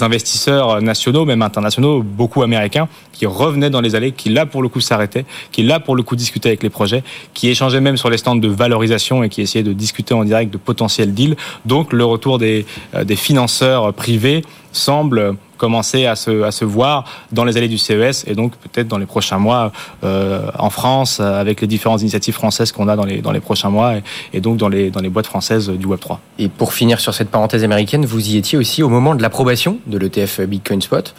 investisseurs 0.00 0.82
nationaux, 0.82 1.24
même 1.24 1.42
internationaux, 1.42 2.02
beaucoup 2.02 2.42
américains, 2.42 2.88
qui 3.12 3.26
revenaient 3.26 3.70
dans 3.70 3.80
les 3.80 3.94
allées, 3.94 4.12
qui 4.12 4.28
là 4.28 4.44
pour 4.44 4.62
le 4.62 4.68
coup 4.68 4.80
s'arrêtaient, 4.80 5.24
qui 5.52 5.62
là 5.62 5.80
pour 5.80 5.96
le 5.96 6.02
coup 6.02 6.16
discutaient 6.16 6.53
les 6.62 6.70
projets, 6.70 7.02
qui 7.34 7.48
échangeaient 7.48 7.80
même 7.80 7.96
sur 7.96 8.10
les 8.10 8.18
stands 8.18 8.36
de 8.36 8.48
valorisation 8.48 9.22
et 9.22 9.28
qui 9.28 9.42
essayaient 9.42 9.64
de 9.64 9.72
discuter 9.72 10.14
en 10.14 10.24
direct 10.24 10.52
de 10.52 10.58
potentiels 10.58 11.14
deals. 11.14 11.36
Donc 11.64 11.92
le 11.92 12.04
retour 12.04 12.38
des, 12.38 12.66
euh, 12.94 13.04
des 13.04 13.16
financeurs 13.16 13.92
privés 13.92 14.42
semble 14.72 15.36
commencer 15.56 16.06
à 16.06 16.16
se, 16.16 16.64
voir 16.64 17.04
dans 17.32 17.44
les 17.44 17.56
allées 17.56 17.68
du 17.68 17.78
CES 17.78 18.24
et 18.26 18.34
donc 18.34 18.56
peut-être 18.56 18.88
dans 18.88 18.98
les 18.98 19.06
prochains 19.06 19.38
mois 19.38 19.72
euh, 20.02 20.50
en 20.58 20.68
France 20.68 21.20
avec 21.20 21.60
les 21.60 21.66
différentes 21.66 22.02
initiatives 22.02 22.34
françaises 22.34 22.72
qu'on 22.72 22.88
a 22.88 22.96
dans 22.96 23.04
les, 23.04 23.40
prochains 23.40 23.70
mois 23.70 23.96
et, 23.96 24.02
et, 24.32 24.40
donc 24.40 24.56
dans 24.56 24.68
les, 24.68 24.90
dans 24.90 25.00
les 25.00 25.08
boîtes 25.08 25.26
françaises 25.26 25.70
du 25.70 25.86
Web3. 25.86 26.18
Et 26.38 26.48
pour 26.48 26.72
finir 26.74 27.00
sur 27.00 27.14
cette 27.14 27.30
parenthèse 27.30 27.64
américaine, 27.64 28.04
vous 28.04 28.28
y 28.28 28.36
étiez 28.36 28.58
aussi 28.58 28.82
au 28.82 28.88
moment 28.88 29.14
de 29.14 29.22
l'approbation 29.22 29.78
de 29.86 29.96
l'ETF 29.96 30.40
Bitcoin 30.40 30.82
Spot. 30.82 31.14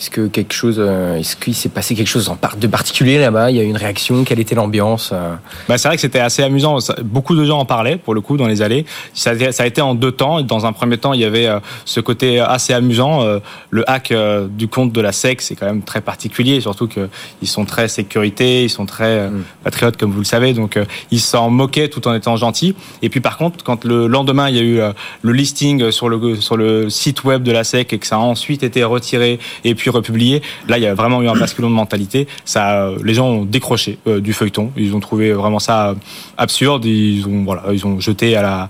Est-ce 0.00 0.08
que 0.08 0.28
quelque 0.28 0.54
chose, 0.54 0.76
euh, 0.78 1.18
est-ce 1.18 1.36
qu'il 1.36 1.54
s'est 1.54 1.68
passé 1.68 1.94
quelque 1.94 2.08
chose 2.08 2.32
de 2.58 2.66
particulier 2.66 3.18
là-bas? 3.18 3.50
Il 3.50 3.58
y 3.58 3.60
a 3.60 3.62
eu 3.62 3.66
une 3.66 3.76
réaction? 3.76 4.24
Quelle 4.24 4.40
était 4.40 4.54
l'ambiance 4.54 5.10
euh? 5.12 5.34
bah, 5.68 5.76
C'est 5.76 5.88
vrai 5.88 5.96
que 5.98 6.00
c'était 6.00 6.20
assez 6.20 6.42
amusant. 6.42 6.78
Beaucoup 7.02 7.34
de 7.34 7.44
gens 7.44 7.58
en 7.58 7.66
parlaient, 7.66 7.98
pour 7.98 8.14
le 8.14 8.22
coup, 8.22 8.38
dans 8.38 8.46
les 8.46 8.62
allées. 8.62 8.86
Ça, 9.12 9.32
a 9.32 9.66
été 9.66 9.82
en 9.82 9.94
deux 9.94 10.12
temps. 10.12 10.40
Dans 10.40 10.64
un 10.64 10.72
premier 10.72 10.96
temps, 10.96 11.12
il 11.12 11.20
y 11.20 11.26
avait 11.26 11.48
euh, 11.48 11.60
ce 11.84 12.00
côté 12.00 12.40
assez 12.40 12.72
amusant. 12.72 13.22
Le 13.68 13.90
hack 13.90 14.14
du 14.48 14.68
compte 14.68 14.90
de 14.90 15.02
la 15.02 15.12
SEC, 15.12 15.42
c'est 15.42 15.54
quand 15.54 15.66
même 15.66 15.82
très 15.82 16.00
particulier, 16.00 16.62
surtout 16.62 16.88
qu'ils 16.88 17.48
sont 17.48 17.66
très 17.66 17.86
sécurité, 17.86 18.64
ils 18.64 18.70
sont 18.70 18.86
très 18.86 19.28
mm. 19.28 19.44
patriotes, 19.64 19.98
comme 19.98 20.12
vous 20.12 20.20
le 20.20 20.24
savez. 20.24 20.54
Donc, 20.54 20.78
ils 21.10 21.20
s'en 21.20 21.50
moquaient 21.50 21.88
tout 21.88 22.08
en 22.08 22.14
étant 22.14 22.36
gentils. 22.36 22.74
Et 23.02 23.10
puis, 23.10 23.20
par 23.20 23.36
contre, 23.36 23.62
quand 23.62 23.84
le 23.84 24.06
lendemain, 24.06 24.48
il 24.48 24.56
y 24.56 24.60
a 24.60 24.62
eu 24.62 24.80
le 25.20 25.32
listing 25.32 25.90
sur 25.90 26.08
le, 26.08 26.36
sur 26.36 26.56
le 26.56 26.88
site 26.88 27.24
web 27.24 27.42
de 27.42 27.52
la 27.52 27.64
SEC 27.64 27.92
et 27.92 27.98
que 27.98 28.06
ça 28.06 28.16
a 28.16 28.20
ensuite 28.20 28.62
été 28.62 28.82
retiré, 28.82 29.38
et 29.64 29.74
puis 29.74 29.89
republié. 29.90 30.42
Là, 30.68 30.78
il 30.78 30.84
y 30.84 30.86
a 30.86 30.94
vraiment 30.94 31.22
eu 31.22 31.28
un 31.28 31.34
basculement 31.34 31.70
de 31.70 31.74
mentalité. 31.74 32.26
Ça, 32.44 32.84
euh, 32.84 32.98
les 33.04 33.14
gens 33.14 33.28
ont 33.28 33.44
décroché 33.44 33.98
euh, 34.06 34.20
du 34.20 34.32
feuilleton. 34.32 34.72
Ils 34.76 34.94
ont 34.94 35.00
trouvé 35.00 35.32
vraiment 35.32 35.58
ça 35.58 35.90
euh, 35.90 35.94
absurde. 36.36 36.84
Ils 36.84 37.26
ont, 37.26 37.44
voilà, 37.44 37.64
ils 37.72 37.86
ont 37.86 38.00
jeté 38.00 38.36
à 38.36 38.68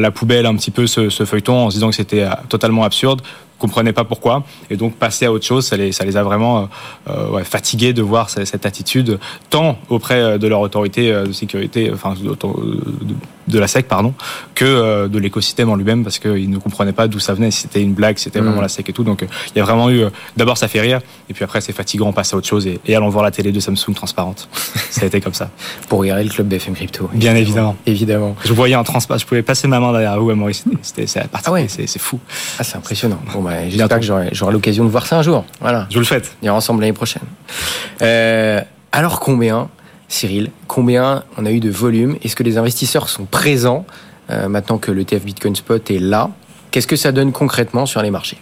la, 0.00 0.10
poubelle 0.10 0.46
un 0.46 0.54
petit 0.56 0.70
peu 0.70 0.86
ce, 0.86 1.08
feuilleton 1.10 1.66
en 1.66 1.70
se 1.70 1.76
disant 1.76 1.90
que 1.90 1.96
c'était 1.96 2.26
totalement 2.48 2.84
absurde 2.84 3.22
comprenaient 3.58 3.94
pas 3.94 4.04
pourquoi 4.04 4.44
et 4.68 4.76
donc 4.76 4.96
passer 4.96 5.24
à 5.24 5.32
autre 5.32 5.46
chose 5.46 5.66
ça 5.66 5.76
les 5.76 6.16
a 6.16 6.22
vraiment 6.22 6.68
euh, 7.08 7.42
fatigués 7.42 7.94
de 7.94 8.02
voir 8.02 8.28
cette, 8.28 8.66
attitude 8.66 9.18
tant 9.48 9.78
auprès 9.88 10.38
de 10.38 10.46
leur 10.46 10.60
autorité 10.60 11.10
de 11.10 11.32
sécurité 11.32 11.90
enfin 11.92 12.14
de, 12.20 12.36
de 13.48 13.58
la 13.58 13.66
SEC, 13.66 13.86
pardon, 13.86 14.14
que 14.54 14.64
euh, 14.64 15.08
de 15.08 15.18
l'écosystème 15.18 15.68
en 15.68 15.76
lui-même 15.76 16.02
parce 16.02 16.18
qu'ils 16.18 16.50
ne 16.50 16.58
comprenaient 16.58 16.92
pas 16.92 17.08
d'où 17.08 17.18
ça 17.18 17.34
venait, 17.34 17.50
si 17.50 17.62
c'était 17.62 17.82
une 17.82 17.94
blague, 17.94 18.18
si 18.18 18.24
c'était 18.24 18.40
vraiment 18.40 18.58
mm. 18.58 18.62
la 18.62 18.68
SEC 18.68 18.88
et 18.88 18.92
tout. 18.92 19.04
Donc 19.04 19.22
euh, 19.22 19.26
il 19.54 19.58
y 19.58 19.60
a 19.60 19.64
vraiment 19.64 19.90
eu, 19.90 20.00
euh, 20.00 20.10
d'abord 20.36 20.58
ça 20.58 20.68
fait 20.68 20.80
rire, 20.80 21.00
et 21.28 21.34
puis 21.34 21.44
après 21.44 21.60
c'est 21.60 21.72
fatigant, 21.72 22.08
on 22.08 22.12
passe 22.12 22.34
à 22.34 22.36
autre 22.36 22.46
chose 22.46 22.66
et, 22.66 22.80
allons 22.96 23.08
voir 23.08 23.24
la 23.24 23.30
télé 23.30 23.52
de 23.52 23.60
Samsung 23.60 23.94
transparente. 23.94 24.48
ça 24.90 25.02
a 25.02 25.06
été 25.06 25.20
comme 25.20 25.34
ça. 25.34 25.50
Pour 25.88 26.00
regarder 26.00 26.24
le 26.24 26.30
club 26.30 26.48
BFM 26.48 26.74
Crypto. 26.74 27.10
Bien 27.12 27.36
évidemment. 27.36 27.76
Évidemment. 27.86 28.36
Je 28.44 28.52
voyais 28.52 28.74
en 28.74 28.84
transparent, 28.84 29.18
je 29.18 29.26
pouvais 29.26 29.42
passer 29.42 29.68
ma 29.68 29.80
main 29.80 29.92
derrière 29.92 30.18
vous, 30.18 30.34
Maurice. 30.34 30.64
C'était 30.82 31.06
c'est 31.06 31.22
ah 31.32 31.52
ouais. 31.52 31.66
c'est 31.68 31.98
fou. 31.98 32.18
Ah 32.58 32.64
c'est 32.64 32.76
impressionnant. 32.76 33.20
Bon 33.32 33.42
bah, 33.42 33.68
j'espère 33.68 34.00
que 34.00 34.04
j'aurai 34.04 34.52
l'occasion 34.52 34.84
de 34.84 34.90
voir 34.90 35.06
ça 35.06 35.18
un 35.18 35.22
jour. 35.22 35.44
Voilà. 35.60 35.86
Je 35.90 35.94
vous 35.94 36.00
le 36.00 36.06
souhaite. 36.06 36.36
On 36.42 36.46
ira 36.46 36.54
ensemble 36.54 36.80
l'année 36.80 36.92
prochaine. 36.92 37.22
alors 38.92 39.20
combien 39.20 39.68
Cyril, 40.08 40.50
combien 40.66 41.24
on 41.36 41.46
a 41.46 41.50
eu 41.50 41.60
de 41.60 41.70
volume? 41.70 42.16
Est-ce 42.22 42.36
que 42.36 42.42
les 42.42 42.58
investisseurs 42.58 43.08
sont 43.08 43.24
présents 43.24 43.84
euh, 44.30 44.48
maintenant 44.48 44.78
que 44.78 44.90
l'ETF 44.92 45.24
Bitcoin 45.24 45.54
Spot 45.54 45.90
est 45.90 45.98
là? 45.98 46.30
Qu'est-ce 46.70 46.86
que 46.86 46.96
ça 46.96 47.12
donne 47.12 47.32
concrètement 47.32 47.86
sur 47.86 48.02
les 48.02 48.10
marchés? 48.10 48.38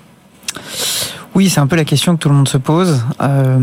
Oui, 1.35 1.51
c'est 1.51 1.61
un 1.61 1.67
peu 1.67 1.77
la 1.77 1.85
question 1.85 2.15
que 2.15 2.21
tout 2.21 2.29
le 2.29 2.35
monde 2.35 2.49
se 2.49 2.59
pose. 2.59 3.03
Euh, 3.21 3.59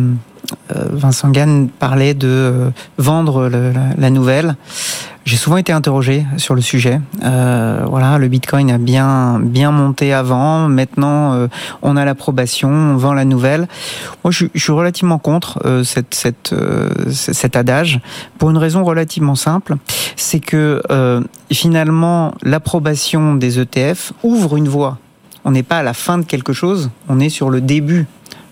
euh, 0.76 0.86
Vincent 0.92 1.30
Gann 1.30 1.70
parlait 1.70 2.14
de 2.14 2.72
vendre 2.98 3.50
la, 3.98 4.10
nouvelle. 4.10 4.56
J'ai 5.24 5.38
souvent 5.38 5.58
été 5.58 5.72
interrogé 5.72 6.26
sur 6.38 6.56
le 6.56 6.62
sujet. 6.62 7.00
Euh, 7.24 7.86
voilà, 7.88 8.18
le 8.18 8.28
Bitcoin 8.28 8.72
a 8.72 8.80
bien 8.80 9.40
bien 9.40 9.70
monté 9.70 10.14
avant. 10.14 10.68
Maintenant, 10.68 11.34
euh, 11.34 11.48
on 11.84 11.96
a 11.96 12.06
l'approbation, 12.06 12.70
on 12.70 12.98
vend 12.98 13.14
la 13.14 13.24
nouvelle. 13.24 13.68
Moi, 14.24 14.32
je, 14.32 14.46
suis 14.56 14.72
relativement 14.72 15.20
contre 15.20 15.60
euh, 15.66 15.84
cette, 15.84 16.56
cet 17.12 17.56
adage 17.56 18.00
pour 18.40 18.50
une 18.50 18.58
raison 18.58 18.84
relativement 18.84 19.36
simple, 19.36 19.76
c'est 20.16 20.40
que 20.40 20.82
finalement 21.52 22.34
l'approbation 22.42 23.36
des 23.36 23.60
ETF 23.60 24.14
ouvre 24.24 24.58
une 24.58 24.68
voie. 24.68 24.98
On 25.46 25.52
n'est 25.52 25.64
pas 25.64 25.80
à 25.80 25.84
la 25.84 25.94
fin 25.94 26.18
de 26.18 26.24
quelque 26.24 26.54
chose, 26.54 26.90
on 27.10 27.20
est 27.20 27.30
sur 27.30 27.50
le 27.50 27.62
début. 27.62 28.08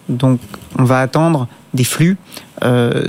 Donc, 0.07 0.39
on 0.77 0.83
va 0.83 1.01
attendre 1.01 1.47
des 1.73 1.83
flux 1.83 2.17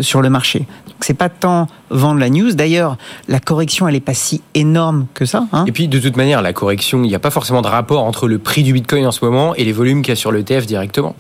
sur 0.01 0.23
le 0.23 0.31
marché 0.31 0.67
c'est 1.05 1.15
pas 1.15 1.29
tant 1.29 1.67
vendre 1.91 2.21
la 2.21 2.31
news. 2.31 2.53
D'ailleurs, 2.53 2.97
la 3.29 3.41
correction, 3.41 3.89
elle 3.89 3.97
est 3.97 4.01
pas 4.01 4.15
si 4.15 4.43
énorme 4.55 5.07
que 5.15 5.25
ça. 5.25 5.47
Hein. 5.53 5.65
et 5.67 5.73
puis, 5.73 5.89
de 5.89 5.99
toute 5.99 6.17
manière, 6.17 6.43
la 6.43 6.53
correction, 6.53 7.03
il 7.03 7.09
n'y 7.09 7.15
a 7.15 7.19
pas 7.19 7.31
forcément 7.31 7.63
de 7.63 7.69
rapport 7.69 8.05
entre 8.05 8.29
le 8.29 8.39
prix 8.39 8.63
du 8.63 8.73
Bitcoin 8.73 9.07
en 9.07 9.13
ce 9.13 9.25
moment 9.25 9.55
et 9.55 9.65
les 9.65 9.73
volumes 9.73 10.03
qu'il 10.03 10.13
y 10.13 10.13
a 10.13 10.17
sur 10.17 10.33
l'ETF 10.33 10.67
directement. 10.67 11.15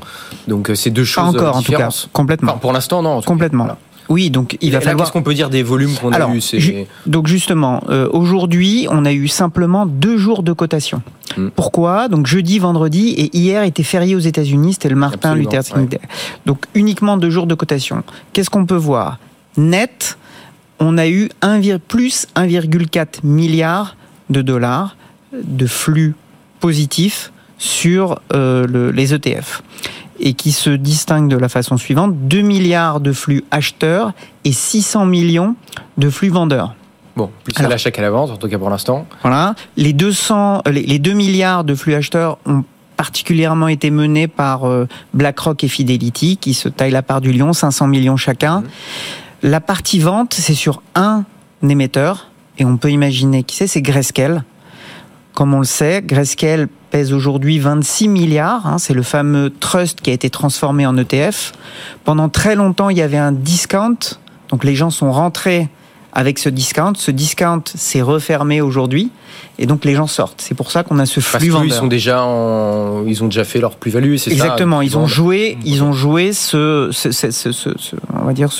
Donc, 0.48 0.70
euh, 0.70 0.74
c'est 0.74 0.90
deux 0.90 1.04
choses 1.04 1.32
pas 1.34 1.38
encore, 1.38 1.56
en 1.56 1.62
tout 1.62 1.72
cas, 1.72 1.88
complètement. 2.12 2.58
pour 2.58 2.72
l'instant, 2.72 3.02
non. 3.02 3.20
complètement. 3.22 3.68
Oui, 4.10 4.28
donc 4.28 4.58
il 4.60 4.72
va 4.72 4.80
falloir. 4.80 5.06
Qu'est-ce 5.06 5.12
qu'on 5.12 5.22
peut 5.22 5.34
dire 5.34 5.50
des 5.50 5.62
volumes 5.62 5.94
qu'on 5.94 6.12
a 6.12 6.34
eu 6.34 6.42
Donc 7.06 7.28
justement, 7.28 7.82
euh, 7.88 8.08
aujourd'hui, 8.12 8.88
on 8.90 9.04
a 9.04 9.12
eu 9.12 9.28
simplement 9.28 9.86
deux 9.86 10.18
jours 10.18 10.42
de 10.42 10.52
cotation. 10.52 11.00
Hmm. 11.36 11.48
Pourquoi? 11.54 12.08
Donc 12.08 12.26
jeudi, 12.26 12.58
vendredi 12.58 13.10
et 13.10 13.36
hier 13.36 13.62
était 13.62 13.84
férié 13.84 14.16
aux 14.16 14.20
États-Unis, 14.20 14.74
c'était 14.74 14.88
le 14.88 14.96
Martin 14.96 15.36
Luther 15.36 15.62
King 15.62 15.88
Donc 16.44 16.66
uniquement 16.74 17.16
deux 17.16 17.30
jours 17.30 17.46
de 17.46 17.54
cotation. 17.54 18.02
Qu'est-ce 18.32 18.50
qu'on 18.50 18.66
peut 18.66 18.74
voir? 18.74 19.18
Net, 19.56 20.18
on 20.78 20.98
a 20.98 21.08
eu 21.08 21.28
plus 21.88 22.26
1,4 22.36 23.20
milliard 23.24 23.96
de 24.30 24.42
dollars 24.42 24.96
de 25.32 25.66
flux 25.66 26.14
positifs 26.60 27.32
sur 27.58 28.20
euh, 28.32 28.92
les 28.92 29.14
ETF 29.14 29.62
et 30.18 30.34
qui 30.34 30.52
se 30.52 30.70
distingue 30.70 31.28
de 31.28 31.36
la 31.36 31.48
façon 31.48 31.76
suivante 31.76 32.14
2 32.14 32.42
milliards 32.42 33.00
de 33.00 33.12
flux 33.12 33.44
acheteurs 33.50 34.12
et 34.44 34.52
600 34.52 35.06
millions 35.06 35.56
de 35.96 36.10
flux 36.10 36.28
vendeurs. 36.28 36.74
Bon, 37.16 37.30
plus 37.44 37.54
à 37.62 37.68
l'achat 37.68 37.90
qu'à 37.90 38.02
la 38.02 38.10
vente, 38.10 38.30
en 38.30 38.36
tout 38.36 38.48
cas 38.48 38.58
pour 38.58 38.70
l'instant. 38.70 39.06
Voilà. 39.22 39.54
Les, 39.76 39.92
200, 39.92 40.62
les, 40.70 40.98
2 40.98 41.12
milliards 41.12 41.64
de 41.64 41.74
flux 41.74 41.94
acheteurs 41.94 42.38
ont 42.46 42.64
particulièrement 42.96 43.68
été 43.68 43.90
menés 43.90 44.28
par 44.28 44.64
euh, 44.64 44.86
BlackRock 45.14 45.64
et 45.64 45.68
Fidelity, 45.68 46.36
qui 46.36 46.54
se 46.54 46.68
taillent 46.68 46.90
la 46.90 47.02
part 47.02 47.20
du 47.20 47.32
lion, 47.32 47.52
500 47.52 47.86
millions 47.86 48.16
chacun. 48.16 48.60
Mmh. 48.60 48.64
La 49.42 49.62
partie 49.62 50.00
vente, 50.00 50.34
c'est 50.34 50.54
sur 50.54 50.82
un 50.94 51.24
émetteur, 51.62 52.30
et 52.58 52.66
on 52.66 52.76
peut 52.76 52.90
imaginer 52.90 53.42
qui 53.42 53.56
c'est, 53.56 53.66
c'est 53.66 53.80
Grayscale. 53.80 54.44
Comme 55.32 55.54
on 55.54 55.60
le 55.60 55.64
sait, 55.64 56.02
Grayscale 56.02 56.68
pèse 56.90 57.14
aujourd'hui 57.14 57.58
26 57.58 58.08
milliards, 58.08 58.66
hein, 58.66 58.76
c'est 58.76 58.92
le 58.92 59.02
fameux 59.02 59.48
trust 59.48 60.02
qui 60.02 60.10
a 60.10 60.12
été 60.12 60.28
transformé 60.28 60.84
en 60.84 60.94
ETF. 60.94 61.52
Pendant 62.04 62.28
très 62.28 62.54
longtemps, 62.54 62.90
il 62.90 62.98
y 62.98 63.02
avait 63.02 63.16
un 63.16 63.32
discount, 63.32 63.96
donc 64.50 64.62
les 64.62 64.74
gens 64.74 64.90
sont 64.90 65.10
rentrés 65.10 65.70
avec 66.12 66.38
ce 66.38 66.50
discount. 66.50 66.92
Ce 66.94 67.10
discount 67.10 67.62
s'est 67.64 68.02
refermé 68.02 68.60
aujourd'hui 68.60 69.10
et 69.58 69.66
donc 69.66 69.84
les 69.84 69.94
gens 69.94 70.06
sortent. 70.06 70.40
C'est 70.40 70.54
pour 70.54 70.70
ça 70.70 70.82
qu'on 70.82 70.98
a 70.98 71.06
ce 71.06 71.20
flux 71.20 71.32
Parce 71.32 71.44
vendeur. 71.46 71.66
Ils 71.66 71.72
sont 71.72 71.86
déjà 71.86 72.16
ils 73.06 73.24
ont 73.24 73.26
déjà 73.26 73.44
fait 73.44 73.60
leur 73.60 73.76
plus-value, 73.76 74.16
c'est 74.16 74.30
ça 74.30 74.36
Exactement. 74.44 74.80
Ils 74.82 74.96
ont 74.96 75.06
joué, 75.06 75.58
ils 75.64 75.82
ont 75.82 75.92
joué 75.92 76.32
ce, 76.32 76.88
ce, 76.92 77.10
ce, 77.10 77.52
ce 77.52 77.70
on 78.14 78.24
va 78.24 78.32
dire, 78.32 78.50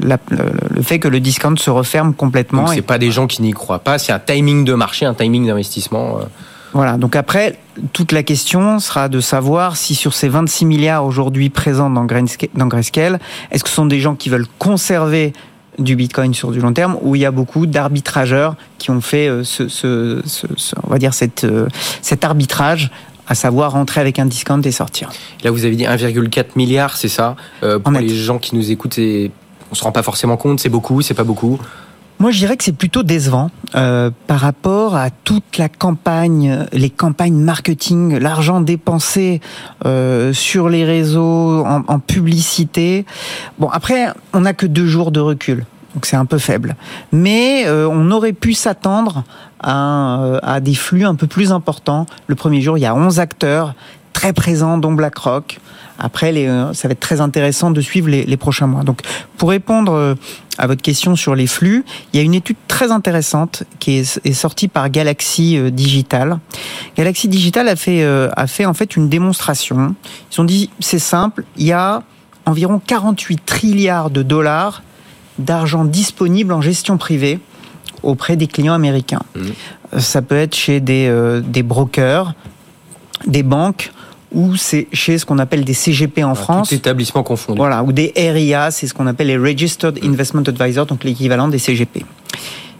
la, 0.00 0.18
le, 0.30 0.82
fait 0.82 0.98
que 0.98 1.08
le 1.08 1.20
discount 1.20 1.56
se 1.56 1.70
referme 1.70 2.14
complètement. 2.14 2.64
Donc 2.64 2.74
c'est 2.74 2.82
pas 2.82 2.98
des 2.98 3.10
gens 3.10 3.26
qui 3.26 3.42
n'y 3.42 3.52
croient 3.52 3.80
pas, 3.80 3.98
c'est 3.98 4.12
un 4.12 4.18
timing 4.18 4.64
de 4.64 4.74
marché, 4.74 5.06
un 5.06 5.14
timing 5.14 5.46
d'investissement. 5.46 6.18
Euh. 6.18 6.24
Voilà, 6.72 6.96
donc 6.98 7.16
après, 7.16 7.58
toute 7.92 8.12
la 8.12 8.22
question 8.22 8.78
sera 8.78 9.08
de 9.08 9.20
savoir 9.20 9.76
si 9.76 9.96
sur 9.96 10.14
ces 10.14 10.28
26 10.28 10.66
milliards 10.66 11.04
aujourd'hui 11.04 11.50
présents 11.50 11.90
dans 11.90 12.04
Grayscale, 12.04 13.18
est-ce 13.50 13.64
que 13.64 13.68
ce 13.68 13.74
sont 13.74 13.86
des 13.86 13.98
gens 13.98 14.14
qui 14.14 14.28
veulent 14.28 14.46
conserver 14.58 15.32
du 15.80 15.96
Bitcoin 15.96 16.34
sur 16.34 16.50
du 16.52 16.60
long 16.60 16.72
terme, 16.72 16.96
où 17.02 17.16
il 17.16 17.22
y 17.22 17.24
a 17.24 17.30
beaucoup 17.30 17.66
d'arbitrageurs 17.66 18.54
qui 18.78 18.90
ont 18.90 19.00
fait 19.00 19.28
euh, 19.28 19.44
ce, 19.44 19.68
ce, 19.68 20.20
ce, 20.24 20.46
on 20.84 20.90
va 20.90 20.98
dire 20.98 21.14
cette, 21.14 21.44
euh, 21.44 21.68
cet 22.02 22.24
arbitrage 22.24 22.90
à 23.26 23.34
savoir 23.34 23.72
rentrer 23.72 24.00
avec 24.00 24.18
un 24.18 24.26
discount 24.26 24.60
et 24.62 24.72
sortir. 24.72 25.10
Là, 25.44 25.50
vous 25.50 25.64
avez 25.64 25.76
dit 25.76 25.84
1,4 25.84 26.46
milliard, 26.56 26.96
c'est 26.96 27.08
ça 27.08 27.36
euh, 27.62 27.78
Pour 27.78 27.92
les 27.92 28.08
gens 28.08 28.38
qui 28.38 28.56
nous 28.56 28.70
écoutent, 28.72 28.98
on 29.70 29.74
se 29.74 29.84
rend 29.84 29.92
pas 29.92 30.02
forcément 30.02 30.36
compte, 30.36 30.58
c'est 30.58 30.68
beaucoup, 30.68 31.00
c'est 31.00 31.14
pas 31.14 31.24
beaucoup 31.24 31.60
moi, 32.20 32.30
je 32.30 32.38
dirais 32.38 32.56
que 32.58 32.64
c'est 32.64 32.76
plutôt 32.76 33.02
décevant 33.02 33.50
euh, 33.74 34.10
par 34.26 34.40
rapport 34.40 34.94
à 34.94 35.08
toute 35.10 35.56
la 35.56 35.70
campagne, 35.70 36.66
les 36.72 36.90
campagnes 36.90 37.38
marketing, 37.38 38.18
l'argent 38.18 38.60
dépensé 38.60 39.40
euh, 39.86 40.34
sur 40.34 40.68
les 40.68 40.84
réseaux, 40.84 41.64
en, 41.64 41.82
en, 41.88 41.98
publicité. 41.98 43.06
Bon, 43.58 43.68
après, 43.70 44.08
on 44.34 44.42
n'a 44.42 44.52
que 44.52 44.66
deux 44.66 44.86
jours 44.86 45.12
de 45.12 45.20
recul. 45.20 45.64
Donc 45.94 46.06
c'est 46.06 46.16
un 46.16 46.26
peu 46.26 46.38
faible. 46.38 46.76
Mais 47.12 47.64
euh, 47.66 47.88
on 47.90 48.10
aurait 48.10 48.32
pu 48.32 48.52
s'attendre 48.54 49.24
à, 49.62 50.60
des 50.62 50.74
flux 50.74 51.04
un 51.04 51.14
peu 51.14 51.26
plus 51.26 51.52
importants. 51.52 52.06
Le 52.26 52.34
premier 52.34 52.60
jour, 52.60 52.78
il 52.78 52.82
y 52.82 52.86
a 52.86 52.94
11 52.94 53.18
acteurs 53.20 53.74
très 54.12 54.32
présents, 54.32 54.78
dont 54.78 54.92
BlackRock. 54.92 55.58
Après, 56.00 56.32
les, 56.32 56.46
euh, 56.46 56.72
ça 56.72 56.88
va 56.88 56.92
être 56.92 57.00
très 57.00 57.20
intéressant 57.20 57.70
de 57.70 57.80
suivre 57.80 58.08
les, 58.08 58.24
les, 58.24 58.36
prochains 58.36 58.66
mois. 58.66 58.82
Donc, 58.82 59.02
pour 59.36 59.50
répondre 59.50 60.16
à 60.58 60.66
votre 60.66 60.82
question 60.82 61.14
sur 61.14 61.34
les 61.34 61.46
flux, 61.46 61.84
il 62.12 62.16
y 62.18 62.20
a 62.20 62.22
une 62.24 62.34
étude 62.34 62.56
très 62.68 62.90
intéressante 62.90 63.64
qui 63.78 63.98
est, 63.98 64.20
est 64.24 64.32
sortie 64.32 64.68
par 64.68 64.90
Galaxy 64.90 65.58
Digital. 65.70 66.38
Galaxy 66.96 67.28
Digital 67.28 67.68
a 67.68 67.76
fait, 67.76 68.04
a 68.04 68.46
fait 68.46 68.66
en 68.66 68.74
fait 68.74 68.96
une 68.96 69.08
démonstration. 69.08 69.94
Ils 70.32 70.40
ont 70.40 70.44
dit, 70.44 70.70
c'est 70.80 70.98
simple, 70.98 71.44
il 71.56 71.66
y 71.66 71.72
a 71.72 72.02
environ 72.46 72.80
48 72.84 73.44
trilliards 73.44 74.10
de 74.10 74.22
dollars 74.22 74.82
d'argent 75.38 75.84
disponible 75.84 76.52
en 76.52 76.60
gestion 76.60 76.98
privée 76.98 77.38
auprès 78.02 78.36
des 78.36 78.46
clients 78.46 78.74
américains. 78.74 79.22
Mmh. 79.34 79.98
Ça 79.98 80.22
peut 80.22 80.36
être 80.36 80.54
chez 80.54 80.80
des, 80.80 81.06
euh, 81.08 81.40
des 81.40 81.62
brokers, 81.62 82.34
des 83.26 83.42
banques 83.42 83.92
ou 84.32 84.56
c'est 84.56 84.88
chez 84.92 85.18
ce 85.18 85.26
qu'on 85.26 85.38
appelle 85.38 85.64
des 85.64 85.74
CGP 85.74 86.22
en 86.24 86.34
France. 86.34 86.68
Tout 86.68 86.74
établissement 86.74 87.22
confondu. 87.22 87.58
Voilà, 87.58 87.82
ou 87.82 87.92
des 87.92 88.12
RIA, 88.16 88.70
c'est 88.70 88.86
ce 88.86 88.94
qu'on 88.94 89.06
appelle 89.06 89.28
les 89.28 89.38
Registered 89.38 89.98
Investment 90.04 90.42
Advisors, 90.46 90.86
donc 90.86 91.04
l'équivalent 91.04 91.48
des 91.48 91.58
CGP. 91.58 92.04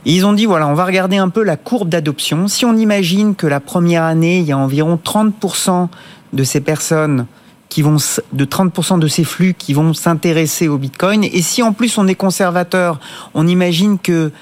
ils 0.04 0.24
ont 0.24 0.32
dit, 0.32 0.46
voilà, 0.46 0.68
on 0.68 0.74
va 0.74 0.84
regarder 0.84 1.16
un 1.16 1.28
peu 1.28 1.42
la 1.42 1.56
courbe 1.56 1.88
d'adoption. 1.88 2.48
Si 2.48 2.64
on 2.64 2.76
imagine 2.76 3.34
que 3.34 3.46
la 3.46 3.60
première 3.60 4.04
année, 4.04 4.38
il 4.38 4.46
y 4.46 4.52
a 4.52 4.58
environ 4.58 4.98
30% 5.02 5.88
de 6.32 6.44
ces 6.44 6.60
personnes 6.60 7.26
qui 7.68 7.82
vont 7.82 7.96
de 8.32 8.44
30% 8.44 8.98
de 8.98 9.08
ces 9.08 9.24
flux 9.24 9.54
qui 9.54 9.74
vont 9.74 9.94
s'intéresser 9.94 10.68
au 10.68 10.76
Bitcoin. 10.76 11.24
Et 11.24 11.40
si 11.40 11.62
en 11.62 11.72
plus 11.72 11.96
on 11.98 12.06
est 12.08 12.16
conservateur, 12.16 13.00
on 13.32 13.46
imagine 13.46 13.98
que 13.98 14.32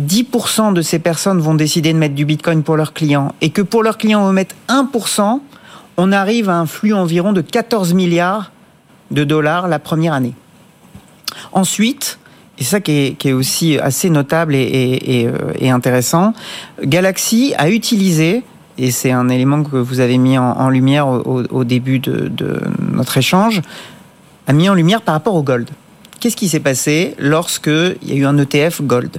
10% 0.00 0.72
de 0.72 0.82
ces 0.82 0.98
personnes 0.98 1.40
vont 1.40 1.54
décider 1.54 1.92
de 1.92 1.98
mettre 1.98 2.14
du 2.14 2.24
Bitcoin 2.24 2.62
pour 2.62 2.76
leurs 2.76 2.92
clients 2.92 3.34
et 3.40 3.50
que 3.50 3.62
pour 3.62 3.82
leurs 3.82 3.98
clients 3.98 4.22
on 4.22 4.26
va 4.26 4.32
mettre 4.32 4.54
1%, 4.68 5.40
on 5.96 6.12
arrive 6.12 6.48
à 6.48 6.58
un 6.58 6.66
flux 6.66 6.94
environ 6.94 7.32
de 7.32 7.40
14 7.40 7.94
milliards 7.94 8.52
de 9.10 9.24
dollars 9.24 9.68
la 9.68 9.78
première 9.78 10.14
année. 10.14 10.34
Ensuite, 11.52 12.18
et 12.58 12.64
ça 12.64 12.80
qui 12.80 13.16
est, 13.18 13.32
aussi 13.32 13.78
assez 13.78 14.10
notable 14.10 14.54
euh, 14.54 15.28
et 15.58 15.70
intéressant, 15.70 16.34
Galaxy 16.82 17.54
a 17.58 17.70
utilisé 17.70 18.42
et 18.78 18.90
c'est 18.90 19.12
un 19.12 19.28
élément 19.28 19.62
que 19.62 19.76
vous 19.76 20.00
avez 20.00 20.18
mis 20.18 20.38
en, 20.38 20.68
lumière 20.70 21.06
au, 21.06 21.64
début 21.64 21.98
de, 21.98 22.30
notre 22.80 23.18
échange, 23.18 23.62
a 24.46 24.52
mis 24.52 24.68
en 24.68 24.74
lumière 24.74 25.02
par 25.02 25.14
rapport 25.14 25.34
au 25.34 25.42
gold. 25.42 25.68
Qu'est-ce 26.20 26.36
qui 26.36 26.48
s'est 26.48 26.60
passé 26.60 27.14
lorsque 27.18 27.66
il 27.66 28.08
y 28.08 28.12
a 28.12 28.14
eu 28.14 28.24
un 28.24 28.38
ETF 28.38 28.82
gold? 28.82 29.10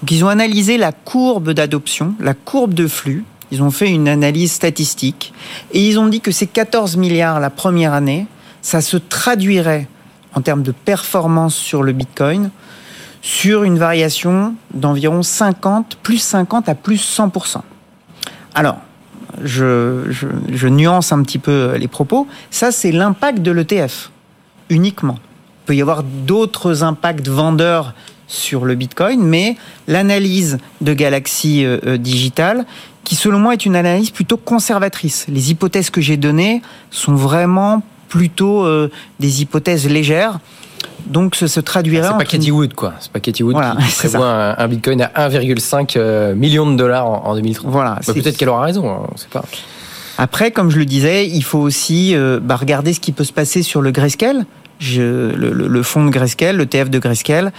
Donc 0.00 0.10
ils 0.10 0.24
ont 0.24 0.28
analysé 0.28 0.78
la 0.78 0.92
courbe 0.92 1.52
d'adoption, 1.52 2.14
la 2.20 2.34
courbe 2.34 2.74
de 2.74 2.86
flux. 2.86 3.24
Ils 3.52 3.62
ont 3.62 3.70
fait 3.70 3.90
une 3.90 4.08
analyse 4.08 4.50
statistique 4.50 5.34
et 5.72 5.86
ils 5.86 5.98
ont 5.98 6.08
dit 6.08 6.22
que 6.22 6.30
ces 6.30 6.46
14 6.46 6.96
milliards 6.96 7.38
la 7.38 7.50
première 7.50 7.92
année, 7.92 8.26
ça 8.62 8.80
se 8.80 8.96
traduirait 8.96 9.86
en 10.34 10.40
termes 10.40 10.62
de 10.62 10.72
performance 10.72 11.54
sur 11.54 11.82
le 11.82 11.92
Bitcoin 11.92 12.50
sur 13.20 13.62
une 13.62 13.78
variation 13.78 14.54
d'environ 14.72 15.22
50, 15.22 15.98
plus 16.02 16.16
50 16.16 16.70
à 16.70 16.74
plus 16.74 16.96
100%. 16.96 17.60
Alors, 18.54 18.78
je, 19.44 20.10
je, 20.10 20.68
nuance 20.68 21.12
un 21.12 21.22
petit 21.22 21.38
peu 21.38 21.76
les 21.76 21.88
propos, 21.88 22.26
ça 22.50 22.72
c'est 22.72 22.90
l'impact 22.90 23.40
de 23.40 23.50
l'ETF, 23.50 24.10
uniquement. 24.70 25.18
Il 25.20 25.66
peut 25.66 25.76
y 25.76 25.82
avoir 25.82 26.02
d'autres 26.02 26.82
impacts 26.84 27.28
vendeurs 27.28 27.94
sur 28.26 28.64
le 28.64 28.74
Bitcoin, 28.74 29.22
mais 29.22 29.56
l'analyse 29.88 30.58
de 30.80 30.94
Galaxy 30.94 31.64
euh, 31.64 31.78
euh, 31.86 31.96
Digital, 31.98 32.64
qui 33.04 33.16
selon 33.16 33.38
moi 33.38 33.54
est 33.54 33.66
une 33.66 33.76
analyse 33.76 34.10
plutôt 34.10 34.36
conservatrice. 34.36 35.26
Les 35.28 35.50
hypothèses 35.50 35.90
que 35.90 36.00
j'ai 36.00 36.16
données 36.16 36.62
sont 36.90 37.14
vraiment 37.14 37.82
plutôt 38.08 38.64
euh, 38.64 38.90
des 39.20 39.42
hypothèses 39.42 39.88
légères. 39.88 40.38
Donc, 41.06 41.34
ce 41.34 41.46
se 41.46 41.60
traduirait. 41.60 42.08
C'est 42.08 42.18
pas 42.18 42.24
Katie 42.24 42.50
Wood, 42.50 42.74
quoi. 42.74 42.94
C'est 43.00 43.10
pas 43.10 43.20
Katie 43.20 43.42
Wood 43.42 43.56
qui 43.56 43.92
prévoit 43.96 44.60
un, 44.60 44.68
bitcoin 44.68 45.02
à 45.02 45.28
1,5 45.28 45.94
euh, 45.96 46.34
million 46.34 46.70
de 46.70 46.76
dollars 46.76 47.06
en, 47.06 47.34
2030. 47.34 47.70
Voilà. 47.70 47.98
Bah, 48.06 48.12
peut-être 48.14 48.36
qu'elle 48.36 48.48
aura 48.48 48.62
raison, 48.62 48.88
hein, 48.88 49.06
on 49.12 49.16
sait 49.16 49.28
pas. 49.30 49.44
Après, 50.18 50.50
comme 50.50 50.70
je 50.70 50.78
le 50.78 50.84
disais, 50.84 51.26
il 51.26 51.42
faut 51.42 51.58
aussi 51.58 52.14
euh, 52.14 52.38
bah, 52.40 52.56
regarder 52.56 52.92
ce 52.92 53.00
qui 53.00 53.12
peut 53.12 53.24
se 53.24 53.32
passer 53.32 53.62
sur 53.62 53.80
le 53.80 53.90
Grayscale. 53.90 54.44
Je, 54.78 55.34
le, 55.34 55.52
le, 55.52 55.82
fonds 55.82 56.04
de 56.04 56.10
Grayscale, 56.10 56.56
le 56.56 56.66
TF 56.66 56.90
de 56.90 56.98
Grayscale, 56.98 57.52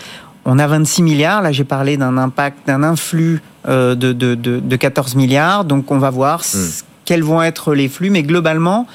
on 0.45 0.59
a 0.59 0.67
26 0.67 1.03
milliards. 1.03 1.41
Là, 1.41 1.51
j'ai 1.51 1.63
parlé 1.63 1.97
d'un 1.97 2.17
impact, 2.17 2.67
d'un 2.67 2.83
influx 2.83 3.41
euh, 3.67 3.95
de, 3.95 4.13
de, 4.13 4.35
de, 4.35 4.59
de, 4.59 4.75
14 4.75 5.15
milliards. 5.15 5.65
Donc, 5.65 5.91
on 5.91 5.97
va 5.97 6.09
voir 6.09 6.41
hmm. 6.41 6.57
quels 7.05 7.23
vont 7.23 7.41
être 7.41 7.73
les 7.73 7.87
flux. 7.87 8.09
Mais 8.09 8.23
globalement, 8.23 8.87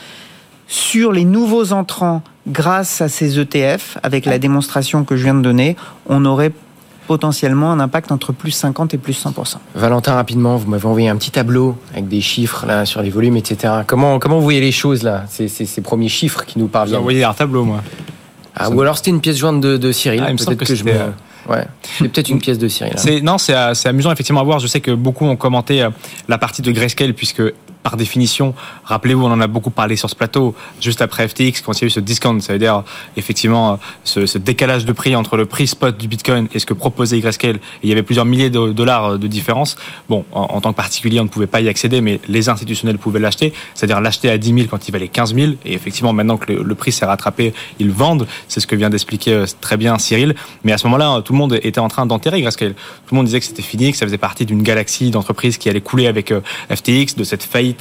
sur 0.66 1.12
les 1.12 1.24
nouveaux 1.24 1.72
entrants 1.72 2.22
grâce 2.46 3.00
à 3.00 3.08
ces 3.08 3.38
ETF, 3.38 3.98
avec 4.02 4.24
la 4.24 4.38
démonstration 4.38 5.04
que 5.04 5.16
je 5.16 5.24
viens 5.24 5.34
de 5.34 5.42
donner, 5.42 5.76
on 6.08 6.24
aurait 6.24 6.52
potentiellement 7.06 7.72
un 7.72 7.80
impact 7.80 8.12
entre 8.12 8.32
plus 8.32 8.50
50 8.50 8.92
et 8.92 8.98
plus 8.98 9.24
100%. 9.24 9.56
Valentin, 9.74 10.14
rapidement, 10.14 10.56
vous 10.56 10.68
m'avez 10.68 10.86
envoyé 10.86 11.08
un 11.08 11.16
petit 11.16 11.30
tableau 11.30 11.76
avec 11.92 12.06
des 12.06 12.20
chiffres 12.20 12.66
là 12.66 12.84
sur 12.84 13.00
les 13.00 13.08
volumes, 13.08 13.36
etc. 13.36 13.72
Comment, 13.86 14.18
comment 14.18 14.36
vous 14.36 14.42
voyez 14.42 14.60
les 14.60 14.72
choses 14.72 15.02
là, 15.02 15.24
ces, 15.28 15.48
ces, 15.48 15.80
premiers 15.80 16.10
chiffres 16.10 16.44
qui 16.44 16.58
nous 16.58 16.68
parviennent 16.68 16.96
J'ai 16.96 17.00
envoyé 17.00 17.24
un 17.24 17.32
tableau, 17.32 17.64
moi. 17.64 17.82
Ah, 18.54 18.68
ou 18.70 18.80
alors 18.82 18.98
c'était 18.98 19.10
une 19.10 19.20
pièce 19.20 19.38
jointe 19.38 19.60
de, 19.60 19.78
de 19.78 19.90
Cyril. 19.90 20.22
Ah, 20.22 20.30
peut-être 20.32 20.64
que, 20.66 20.74
je 20.74 20.84
me... 20.84 20.92
Euh, 21.48 21.54
ouais, 21.54 21.64
c'est 21.82 22.08
peut-être 22.08 22.28
une 22.28 22.40
pièce 22.40 22.58
de 22.58 22.68
Cyril. 22.68 22.94
Hein. 22.96 23.20
Non, 23.22 23.38
c'est 23.38 23.54
amusant 23.54 24.12
effectivement 24.12 24.40
à 24.40 24.44
voir. 24.44 24.58
Je 24.58 24.66
sais 24.66 24.80
que 24.80 24.90
beaucoup 24.90 25.26
ont 25.26 25.36
commenté 25.36 25.82
euh, 25.82 25.90
la 26.28 26.38
partie 26.38 26.62
de 26.62 26.70
Grayscale 26.70 27.14
puisque 27.14 27.42
par 27.88 27.96
définition, 27.96 28.52
rappelez-vous, 28.84 29.24
on 29.24 29.32
en 29.32 29.40
a 29.40 29.46
beaucoup 29.46 29.70
parlé 29.70 29.96
sur 29.96 30.10
ce 30.10 30.14
plateau, 30.14 30.54
juste 30.78 31.00
après 31.00 31.26
FTX, 31.26 31.62
quand 31.64 31.72
il 31.72 31.80
y 31.80 31.84
a 31.84 31.86
eu 31.86 31.90
ce 31.90 32.00
discount, 32.00 32.38
ça 32.40 32.52
veut 32.52 32.58
dire 32.58 32.84
effectivement 33.16 33.80
ce, 34.04 34.36
décalage 34.36 34.84
de 34.84 34.92
prix 34.92 35.16
entre 35.16 35.38
le 35.38 35.46
prix 35.46 35.66
spot 35.66 35.96
du 35.96 36.06
Bitcoin 36.06 36.48
et 36.52 36.58
ce 36.58 36.66
que 36.66 36.74
proposait 36.74 37.18
Grayscale. 37.18 37.60
Il 37.82 37.88
y 37.88 37.92
avait 37.92 38.02
plusieurs 38.02 38.26
milliers 38.26 38.50
de 38.50 38.72
dollars 38.72 39.18
de 39.18 39.26
différence. 39.26 39.76
Bon, 40.10 40.26
en, 40.32 40.60
tant 40.60 40.72
que 40.72 40.76
particulier, 40.76 41.18
on 41.18 41.24
ne 41.24 41.30
pouvait 41.30 41.46
pas 41.46 41.62
y 41.62 41.68
accéder, 41.70 42.02
mais 42.02 42.20
les 42.28 42.50
institutionnels 42.50 42.98
pouvaient 42.98 43.20
l'acheter, 43.20 43.54
c'est-à-dire 43.74 44.02
l'acheter 44.02 44.28
à 44.28 44.36
10 44.36 44.52
000 44.52 44.66
quand 44.70 44.86
il 44.86 44.92
valait 44.92 45.08
15 45.08 45.34
000. 45.34 45.52
Et 45.64 45.72
effectivement, 45.72 46.12
maintenant 46.12 46.36
que 46.36 46.52
le, 46.52 46.74
prix 46.74 46.92
s'est 46.92 47.06
rattrapé, 47.06 47.54
ils 47.78 47.90
vendent. 47.90 48.26
C'est 48.48 48.60
ce 48.60 48.66
que 48.66 48.76
vient 48.76 48.90
d'expliquer 48.90 49.32
euh, 49.32 49.46
très 49.62 49.78
bien 49.78 49.98
Cyril. 49.98 50.34
Mais 50.62 50.72
à 50.72 50.78
ce 50.78 50.86
moment-là, 50.88 51.22
tout 51.22 51.32
le 51.32 51.38
monde 51.38 51.58
était 51.62 51.80
en 51.80 51.88
train 51.88 52.04
d'enterrer 52.04 52.42
Grayscale. 52.42 52.74
Tout 52.74 53.14
le 53.14 53.16
monde 53.16 53.26
disait 53.26 53.40
que 53.40 53.46
c'était 53.46 53.62
fini, 53.62 53.92
que 53.92 53.96
ça 53.96 54.04
faisait 54.04 54.18
partie 54.18 54.44
d'une 54.44 54.62
galaxie 54.62 55.10
d'entreprises 55.10 55.56
qui 55.56 55.70
allait 55.70 55.80
couler 55.80 56.06
avec 56.06 56.32
euh, 56.32 56.42
FTX, 56.70 57.16
de 57.16 57.24
cette 57.24 57.42
faillite 57.42 57.77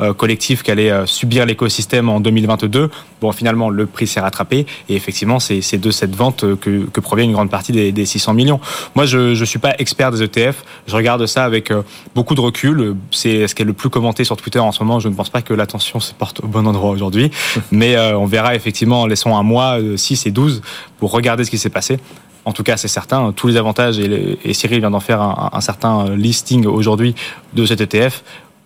euh, 0.00 0.12
collectif 0.14 0.62
qu'allait 0.62 0.90
euh, 0.90 1.06
subir 1.06 1.46
l'écosystème 1.46 2.08
en 2.08 2.20
2022. 2.20 2.90
Bon, 3.20 3.32
finalement, 3.32 3.70
le 3.70 3.86
prix 3.86 4.06
s'est 4.06 4.20
rattrapé 4.20 4.66
et 4.88 4.96
effectivement, 4.96 5.38
c'est 5.40 5.78
de 5.78 5.90
cette 5.90 6.14
vente 6.14 6.44
que, 6.56 6.86
que, 6.86 7.00
provient 7.00 7.24
une 7.24 7.32
grande 7.32 7.50
partie 7.50 7.72
des, 7.72 7.92
des 7.92 8.06
600 8.06 8.34
millions. 8.34 8.60
Moi, 8.94 9.04
je 9.04 9.38
ne 9.38 9.44
suis 9.44 9.58
pas 9.58 9.74
expert 9.78 10.10
des 10.10 10.22
ETF. 10.22 10.64
Je 10.86 10.96
regarde 10.96 11.24
ça 11.26 11.44
avec 11.44 11.70
euh, 11.70 11.82
beaucoup 12.14 12.34
de 12.34 12.40
recul. 12.40 12.96
C'est 13.10 13.46
ce 13.46 13.54
qui 13.54 13.62
est 13.62 13.66
le 13.66 13.72
plus 13.72 13.90
commenté 13.90 14.24
sur 14.24 14.36
Twitter 14.36 14.58
en 14.58 14.72
ce 14.72 14.82
moment. 14.82 15.00
Je 15.00 15.08
ne 15.08 15.14
pense 15.14 15.30
pas 15.30 15.42
que 15.42 15.54
l'attention 15.54 16.00
se 16.00 16.14
porte 16.14 16.40
au 16.42 16.46
bon 16.46 16.66
endroit 16.66 16.90
aujourd'hui. 16.90 17.30
Mais 17.70 17.98
on 17.98 18.26
verra 18.26 18.54
effectivement, 18.54 19.06
laissons 19.06 19.36
un 19.36 19.42
mois, 19.42 19.78
6 19.96 20.26
et 20.26 20.30
12, 20.30 20.62
pour 20.98 21.12
regarder 21.12 21.44
ce 21.44 21.50
qui 21.50 21.58
s'est 21.58 21.70
passé. 21.70 21.98
En 22.44 22.52
tout 22.52 22.62
cas, 22.62 22.76
c'est 22.76 22.88
certain, 22.88 23.32
tous 23.32 23.48
les 23.48 23.56
avantages, 23.56 23.98
et, 23.98 24.38
et 24.44 24.54
Cyril 24.54 24.80
vient 24.80 24.90
d'en 24.90 25.00
faire 25.00 25.20
un, 25.20 25.50
un, 25.52 25.60
certain 25.60 26.14
listing 26.16 26.66
aujourd'hui 26.66 27.14
de 27.52 27.66
cet 27.66 27.80
ETF, 27.80 28.22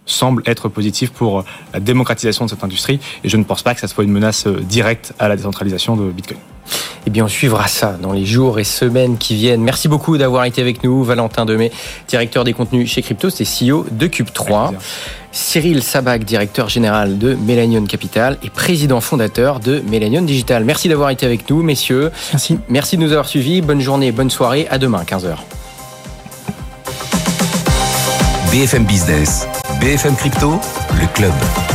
semble 0.06 0.42
être 0.46 0.68
positif 0.68 1.10
pour 1.10 1.40
euh, 1.40 1.44
la 1.72 1.80
démocratisation 1.80 2.44
de 2.44 2.50
cette 2.50 2.64
industrie 2.64 3.00
et 3.22 3.28
je 3.28 3.36
ne 3.36 3.44
pense 3.44 3.62
pas 3.62 3.74
que 3.74 3.80
ça 3.80 3.88
soit 3.88 4.04
une 4.04 4.12
menace 4.12 4.46
euh, 4.46 4.60
directe 4.60 5.12
à 5.18 5.28
la 5.28 5.36
décentralisation 5.36 5.96
de 5.96 6.10
Bitcoin. 6.10 6.38
Eh 7.06 7.10
bien, 7.10 7.26
on 7.26 7.28
suivra 7.28 7.68
ça 7.68 7.98
dans 8.00 8.12
les 8.12 8.24
jours 8.24 8.58
et 8.58 8.64
semaines 8.64 9.18
qui 9.18 9.34
viennent. 9.34 9.60
Merci 9.60 9.88
beaucoup 9.88 10.16
d'avoir 10.16 10.46
été 10.46 10.62
avec 10.62 10.82
nous. 10.82 11.04
Valentin 11.04 11.44
Demey, 11.44 11.70
directeur 12.08 12.44
des 12.44 12.54
contenus 12.54 12.90
chez 12.90 13.02
Crypto, 13.02 13.28
c'est 13.28 13.44
CEO 13.44 13.84
de 13.90 14.06
Cube3. 14.06 14.72
Cyril 15.30 15.82
Sabac, 15.82 16.24
directeur 16.24 16.68
général 16.68 17.18
de 17.18 17.34
Melanion 17.34 17.84
Capital 17.84 18.38
et 18.42 18.50
président 18.50 19.00
fondateur 19.00 19.60
de 19.60 19.82
Melanion 19.90 20.22
Digital. 20.22 20.64
Merci 20.64 20.88
d'avoir 20.88 21.10
été 21.10 21.26
avec 21.26 21.50
nous, 21.50 21.62
messieurs. 21.62 22.10
Merci. 22.32 22.58
Merci 22.68 22.96
de 22.96 23.02
nous 23.02 23.10
avoir 23.10 23.26
suivis. 23.26 23.60
Bonne 23.60 23.80
journée, 23.80 24.12
bonne 24.12 24.30
soirée. 24.30 24.66
À 24.70 24.78
demain, 24.78 25.02
15h. 25.02 25.36
BFM 28.52 28.84
Business, 28.84 29.48
BFM 29.84 30.16
Crypto, 30.16 30.58
le 30.98 31.06
club. 31.12 31.73